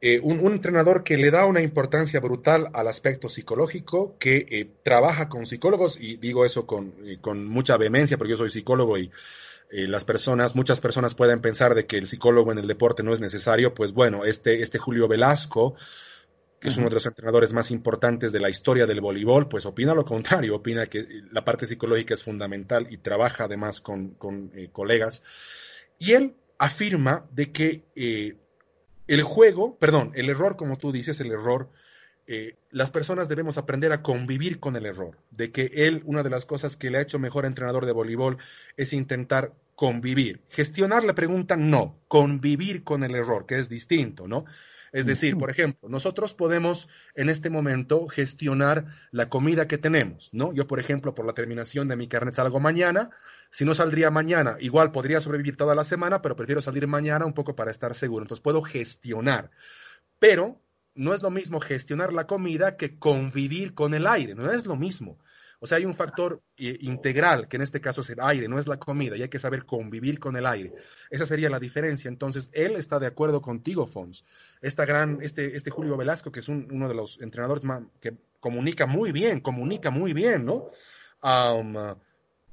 Eh, 0.00 0.20
un, 0.20 0.40
entrenador 0.52 1.04
que 1.04 1.16
le 1.16 1.30
da 1.30 1.46
una 1.46 1.62
importancia 1.62 2.18
brutal 2.18 2.68
al 2.72 2.88
aspecto 2.88 3.28
psicológico, 3.28 4.18
que 4.18 4.46
eh, 4.50 4.68
trabaja 4.82 5.28
con 5.28 5.46
psicólogos, 5.46 5.96
y 6.00 6.16
digo 6.16 6.44
eso 6.44 6.66
con, 6.66 6.94
con 7.20 7.46
mucha 7.46 7.76
vehemencia, 7.76 8.18
porque 8.18 8.32
yo 8.32 8.36
soy 8.36 8.50
psicólogo 8.50 8.98
y 8.98 9.12
eh, 9.70 9.88
las 9.88 10.04
personas, 10.04 10.54
muchas 10.54 10.80
personas 10.80 11.14
pueden 11.14 11.40
pensar 11.40 11.74
de 11.74 11.86
que 11.86 11.96
el 11.96 12.06
psicólogo 12.06 12.52
en 12.52 12.58
el 12.58 12.66
deporte 12.66 13.02
no 13.02 13.12
es 13.12 13.20
necesario, 13.20 13.74
pues 13.74 13.92
bueno, 13.92 14.24
este, 14.24 14.60
este 14.60 14.78
Julio 14.78 15.08
Velasco, 15.08 15.76
que 16.62 16.68
es 16.68 16.76
uno 16.76 16.88
de 16.88 16.94
los 16.94 17.06
entrenadores 17.06 17.52
más 17.52 17.72
importantes 17.72 18.30
de 18.30 18.38
la 18.38 18.48
historia 18.48 18.86
del 18.86 19.00
voleibol, 19.00 19.48
pues 19.48 19.66
opina 19.66 19.94
lo 19.94 20.04
contrario, 20.04 20.54
opina 20.54 20.86
que 20.86 21.04
la 21.32 21.44
parte 21.44 21.66
psicológica 21.66 22.14
es 22.14 22.22
fundamental 22.22 22.86
y 22.88 22.98
trabaja 22.98 23.44
además 23.44 23.80
con, 23.80 24.16
eh, 24.54 24.68
colegas. 24.70 25.24
Y 25.98 26.12
él 26.12 26.36
afirma 26.58 27.26
de 27.32 27.50
que 27.50 27.82
eh, 27.96 28.36
el 29.08 29.22
juego, 29.24 29.76
perdón, 29.76 30.12
el 30.14 30.30
error, 30.30 30.56
como 30.56 30.78
tú 30.78 30.92
dices, 30.92 31.18
el 31.20 31.32
error 31.32 31.68
eh, 32.28 32.54
las 32.70 32.92
personas 32.92 33.28
debemos 33.28 33.58
aprender 33.58 33.92
a 33.92 34.00
convivir 34.00 34.60
con 34.60 34.76
el 34.76 34.86
error, 34.86 35.18
de 35.32 35.50
que 35.50 35.70
él, 35.74 36.02
una 36.04 36.22
de 36.22 36.30
las 36.30 36.46
cosas 36.46 36.76
que 36.76 36.88
le 36.88 36.98
ha 36.98 37.02
hecho 37.02 37.18
mejor 37.18 37.44
entrenador 37.44 37.84
de 37.84 37.92
voleibol 37.92 38.38
es 38.76 38.92
intentar 38.92 39.52
convivir. 39.74 40.40
Gestionar 40.48 41.02
la 41.02 41.14
pregunta, 41.14 41.56
no, 41.56 41.98
convivir 42.06 42.84
con 42.84 43.02
el 43.02 43.16
error, 43.16 43.44
que 43.46 43.58
es 43.58 43.68
distinto, 43.68 44.28
¿no? 44.28 44.44
Es 44.92 45.06
decir, 45.06 45.38
por 45.38 45.50
ejemplo, 45.50 45.88
nosotros 45.88 46.34
podemos 46.34 46.86
en 47.14 47.30
este 47.30 47.48
momento 47.48 48.06
gestionar 48.08 48.84
la 49.10 49.30
comida 49.30 49.66
que 49.66 49.78
tenemos, 49.78 50.28
¿no? 50.32 50.52
Yo, 50.52 50.66
por 50.66 50.78
ejemplo, 50.78 51.14
por 51.14 51.24
la 51.24 51.32
terminación 51.32 51.88
de 51.88 51.96
mi 51.96 52.08
carnet 52.08 52.34
salgo 52.34 52.60
mañana, 52.60 53.08
si 53.50 53.64
no 53.64 53.72
saldría 53.72 54.10
mañana, 54.10 54.56
igual 54.60 54.92
podría 54.92 55.20
sobrevivir 55.20 55.56
toda 55.56 55.74
la 55.74 55.84
semana, 55.84 56.20
pero 56.20 56.36
prefiero 56.36 56.60
salir 56.60 56.86
mañana 56.86 57.24
un 57.24 57.32
poco 57.32 57.56
para 57.56 57.70
estar 57.70 57.94
seguro. 57.94 58.24
Entonces 58.24 58.42
puedo 58.42 58.60
gestionar. 58.60 59.50
Pero 60.18 60.60
no 60.94 61.14
es 61.14 61.22
lo 61.22 61.30
mismo 61.30 61.58
gestionar 61.58 62.12
la 62.12 62.26
comida 62.26 62.76
que 62.76 62.98
convivir 62.98 63.72
con 63.74 63.94
el 63.94 64.06
aire, 64.06 64.34
no 64.34 64.52
es 64.52 64.66
lo 64.66 64.76
mismo. 64.76 65.18
O 65.64 65.66
sea, 65.66 65.78
hay 65.78 65.84
un 65.84 65.94
factor 65.94 66.42
eh, 66.56 66.76
integral, 66.80 67.46
que 67.46 67.54
en 67.54 67.62
este 67.62 67.80
caso 67.80 68.00
es 68.00 68.10
el 68.10 68.18
aire, 68.20 68.48
no 68.48 68.58
es 68.58 68.66
la 68.66 68.80
comida, 68.80 69.16
y 69.16 69.22
hay 69.22 69.28
que 69.28 69.38
saber 69.38 69.64
convivir 69.64 70.18
con 70.18 70.36
el 70.36 70.44
aire. 70.44 70.74
Esa 71.08 71.24
sería 71.24 71.48
la 71.48 71.60
diferencia. 71.60 72.08
Entonces, 72.08 72.50
él 72.52 72.72
está 72.72 72.98
de 72.98 73.06
acuerdo 73.06 73.40
contigo, 73.40 73.86
Fons. 73.86 74.24
Esta 74.60 74.84
gran, 74.84 75.20
este, 75.22 75.56
este 75.56 75.70
Julio 75.70 75.96
Velasco, 75.96 76.32
que 76.32 76.40
es 76.40 76.48
uno 76.48 76.88
de 76.88 76.94
los 76.94 77.20
entrenadores 77.20 77.62
que 78.00 78.12
comunica 78.40 78.86
muy 78.86 79.12
bien, 79.12 79.38
comunica 79.38 79.90
muy 79.92 80.12
bien, 80.12 80.44
¿no? 80.44 80.66
Um, 81.22 81.76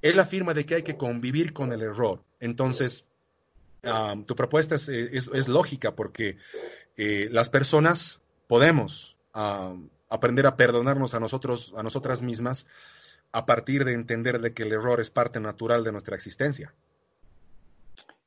él 0.03 0.19
afirma 0.19 0.53
de 0.53 0.67
que 0.67 0.75
hay 0.75 0.83
que 0.83 0.95
convivir 0.95 1.51
con 1.51 1.73
el 1.73 1.81
error. 1.81 2.23
Entonces, 2.39 3.07
um, 3.85 4.23
tu 4.23 4.35
propuesta 4.35 4.75
es, 4.75 5.47
lógica 5.47 5.95
porque 5.95 6.37
eh, 6.95 7.27
las 7.31 7.49
personas 7.49 8.21
podemos 8.45 9.17
aprender 10.09 10.45
a 10.45 10.55
perdonarnos 10.55 11.15
a 11.15 11.19
nosotros, 11.19 11.73
a 11.75 11.81
nosotras 11.81 12.21
mismas, 12.21 12.67
a 13.31 13.45
partir 13.45 13.85
de 13.85 13.93
entender 13.93 14.39
de 14.41 14.53
que 14.53 14.63
el 14.63 14.71
error 14.71 14.99
es 14.99 15.11
parte 15.11 15.39
natural 15.39 15.83
de 15.83 15.91
nuestra 15.91 16.15
existencia. 16.15 16.73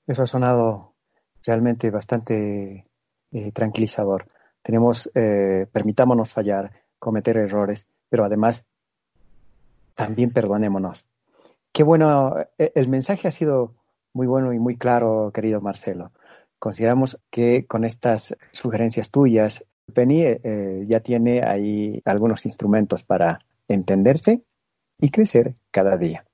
Eso 0.07 0.23
ha 0.23 0.27
sonado 0.27 0.95
realmente 1.45 1.91
bastante 1.91 2.85
eh, 3.33 3.53
tranquilizador. 3.53 4.27
Tenemos, 4.63 5.11
eh, 5.15 5.67
permitámonos 5.73 6.33
fallar, 6.33 6.71
cometer 6.99 7.37
errores, 7.37 7.87
pero 8.09 8.25
además 8.25 8.65
también 9.95 10.31
perdonémonos. 10.31 11.05
Qué 11.73 11.83
bueno, 11.83 12.37
eh, 12.59 12.73
el 12.75 12.89
mensaje 12.89 13.29
ha 13.29 13.33
sido 13.33 13.75
Muy 14.15 14.27
bueno 14.27 14.53
y 14.53 14.59
muy 14.59 14.77
claro, 14.77 15.31
querido 15.33 15.63
Marcelo. 15.63 16.13
Consideramos 16.59 17.19
que 17.31 17.67
con 17.67 17.85
estas 17.85 18.37
sugerencias 18.53 19.11
tuyas, 19.11 19.67
Penny 19.95 20.23
eh, 20.23 20.85
ya 20.87 21.01
tiene 21.01 21.43
ahí 21.43 22.03
algunos 22.05 22.45
instrumentos 22.45 23.05
para 23.05 23.39
entenderse 23.69 24.43
y 25.03 25.11
crecer 25.11 25.55
cada 25.71 25.99
día. 25.99 26.25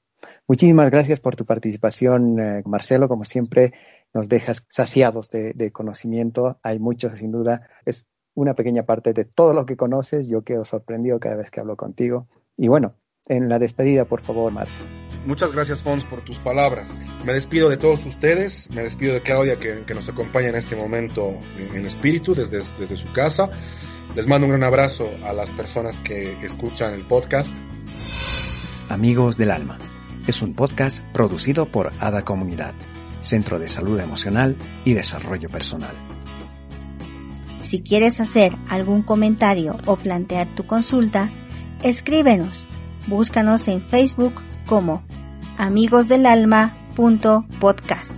Muchísimas 0.47 0.91
gracias 0.91 1.21
por 1.21 1.37
tu 1.37 1.45
participación, 1.45 2.39
eh, 2.39 2.63
Marcelo. 2.67 3.09
Como 3.09 3.25
siempre, 3.25 3.73
nos 4.13 4.29
dejas 4.29 4.65
saciados 4.69 5.31
de, 5.31 5.71
conocimiento. 5.73 6.59
Hay 6.63 6.79
mucho, 6.79 7.15
sin 7.17 7.33
duda. 7.33 7.69
Es 7.85 8.07
una 8.35 8.55
pequeña 8.55 8.85
parte 8.85 9.13
de 9.13 9.25
todo 9.25 9.55
lo 9.55 9.65
que 9.67 9.77
conoces. 9.77 10.29
Yo 10.29 10.43
quedo 10.43 10.65
sorprendido 10.65 11.19
cada 11.19 11.37
vez 11.37 11.51
que 11.51 11.61
hablo 11.61 11.77
contigo. 11.77 12.29
Y 12.57 12.69
bueno, 12.69 12.95
en 13.27 13.49
la 13.49 13.59
despedida, 13.59 14.05
por 14.05 14.21
favor, 14.21 14.53
Marcelo. 14.53 14.87
Muchas 15.27 15.53
gracias, 15.53 15.83
Fons, 15.83 16.05
por 16.05 16.21
tus 16.23 16.39
palabras. 16.39 17.01
Me 17.25 17.33
despido 17.33 17.69
de 17.69 17.77
todos 17.77 18.05
ustedes, 18.07 18.71
me 18.75 18.83
despido 18.83 19.15
de 19.15 19.21
Claudia, 19.21 19.57
que, 19.57 19.95
nos 19.95 20.09
acompaña 20.09 20.49
en 20.49 20.57
este 20.57 20.77
momento 20.77 21.35
en, 21.59 21.87
espíritu 21.87 22.35
desde 22.35 22.97
su 22.97 23.13
casa. 23.13 23.51
Les 24.15 24.27
mando 24.27 24.47
un 24.47 24.53
gran 24.53 24.65
abrazo 24.65 25.09
a 25.25 25.33
las 25.33 25.51
personas 25.51 26.01
que 26.01 26.33
escuchan 26.45 26.95
el 26.95 27.03
podcast. 27.03 27.55
Amigos 28.89 29.37
del 29.37 29.51
Alma 29.51 29.77
es 30.27 30.41
un 30.41 30.55
podcast 30.55 31.03
producido 31.13 31.67
por 31.67 31.93
ADA 32.01 32.25
Comunidad, 32.25 32.73
Centro 33.21 33.59
de 33.59 33.69
Salud 33.69 34.01
Emocional 34.01 34.57
y 34.85 34.95
Desarrollo 34.95 35.51
Personal. 35.51 35.95
Si 37.61 37.83
quieres 37.83 38.21
hacer 38.21 38.57
algún 38.71 39.03
comentario 39.03 39.77
o 39.85 39.97
plantear 39.97 40.47
tu 40.55 40.65
consulta, 40.67 41.29
escríbenos. 41.83 42.65
Búscanos 43.09 43.69
en 43.69 43.83
Facebook 43.83 44.41
como 44.67 45.03
amigosdelalma.podcast. 45.59 48.18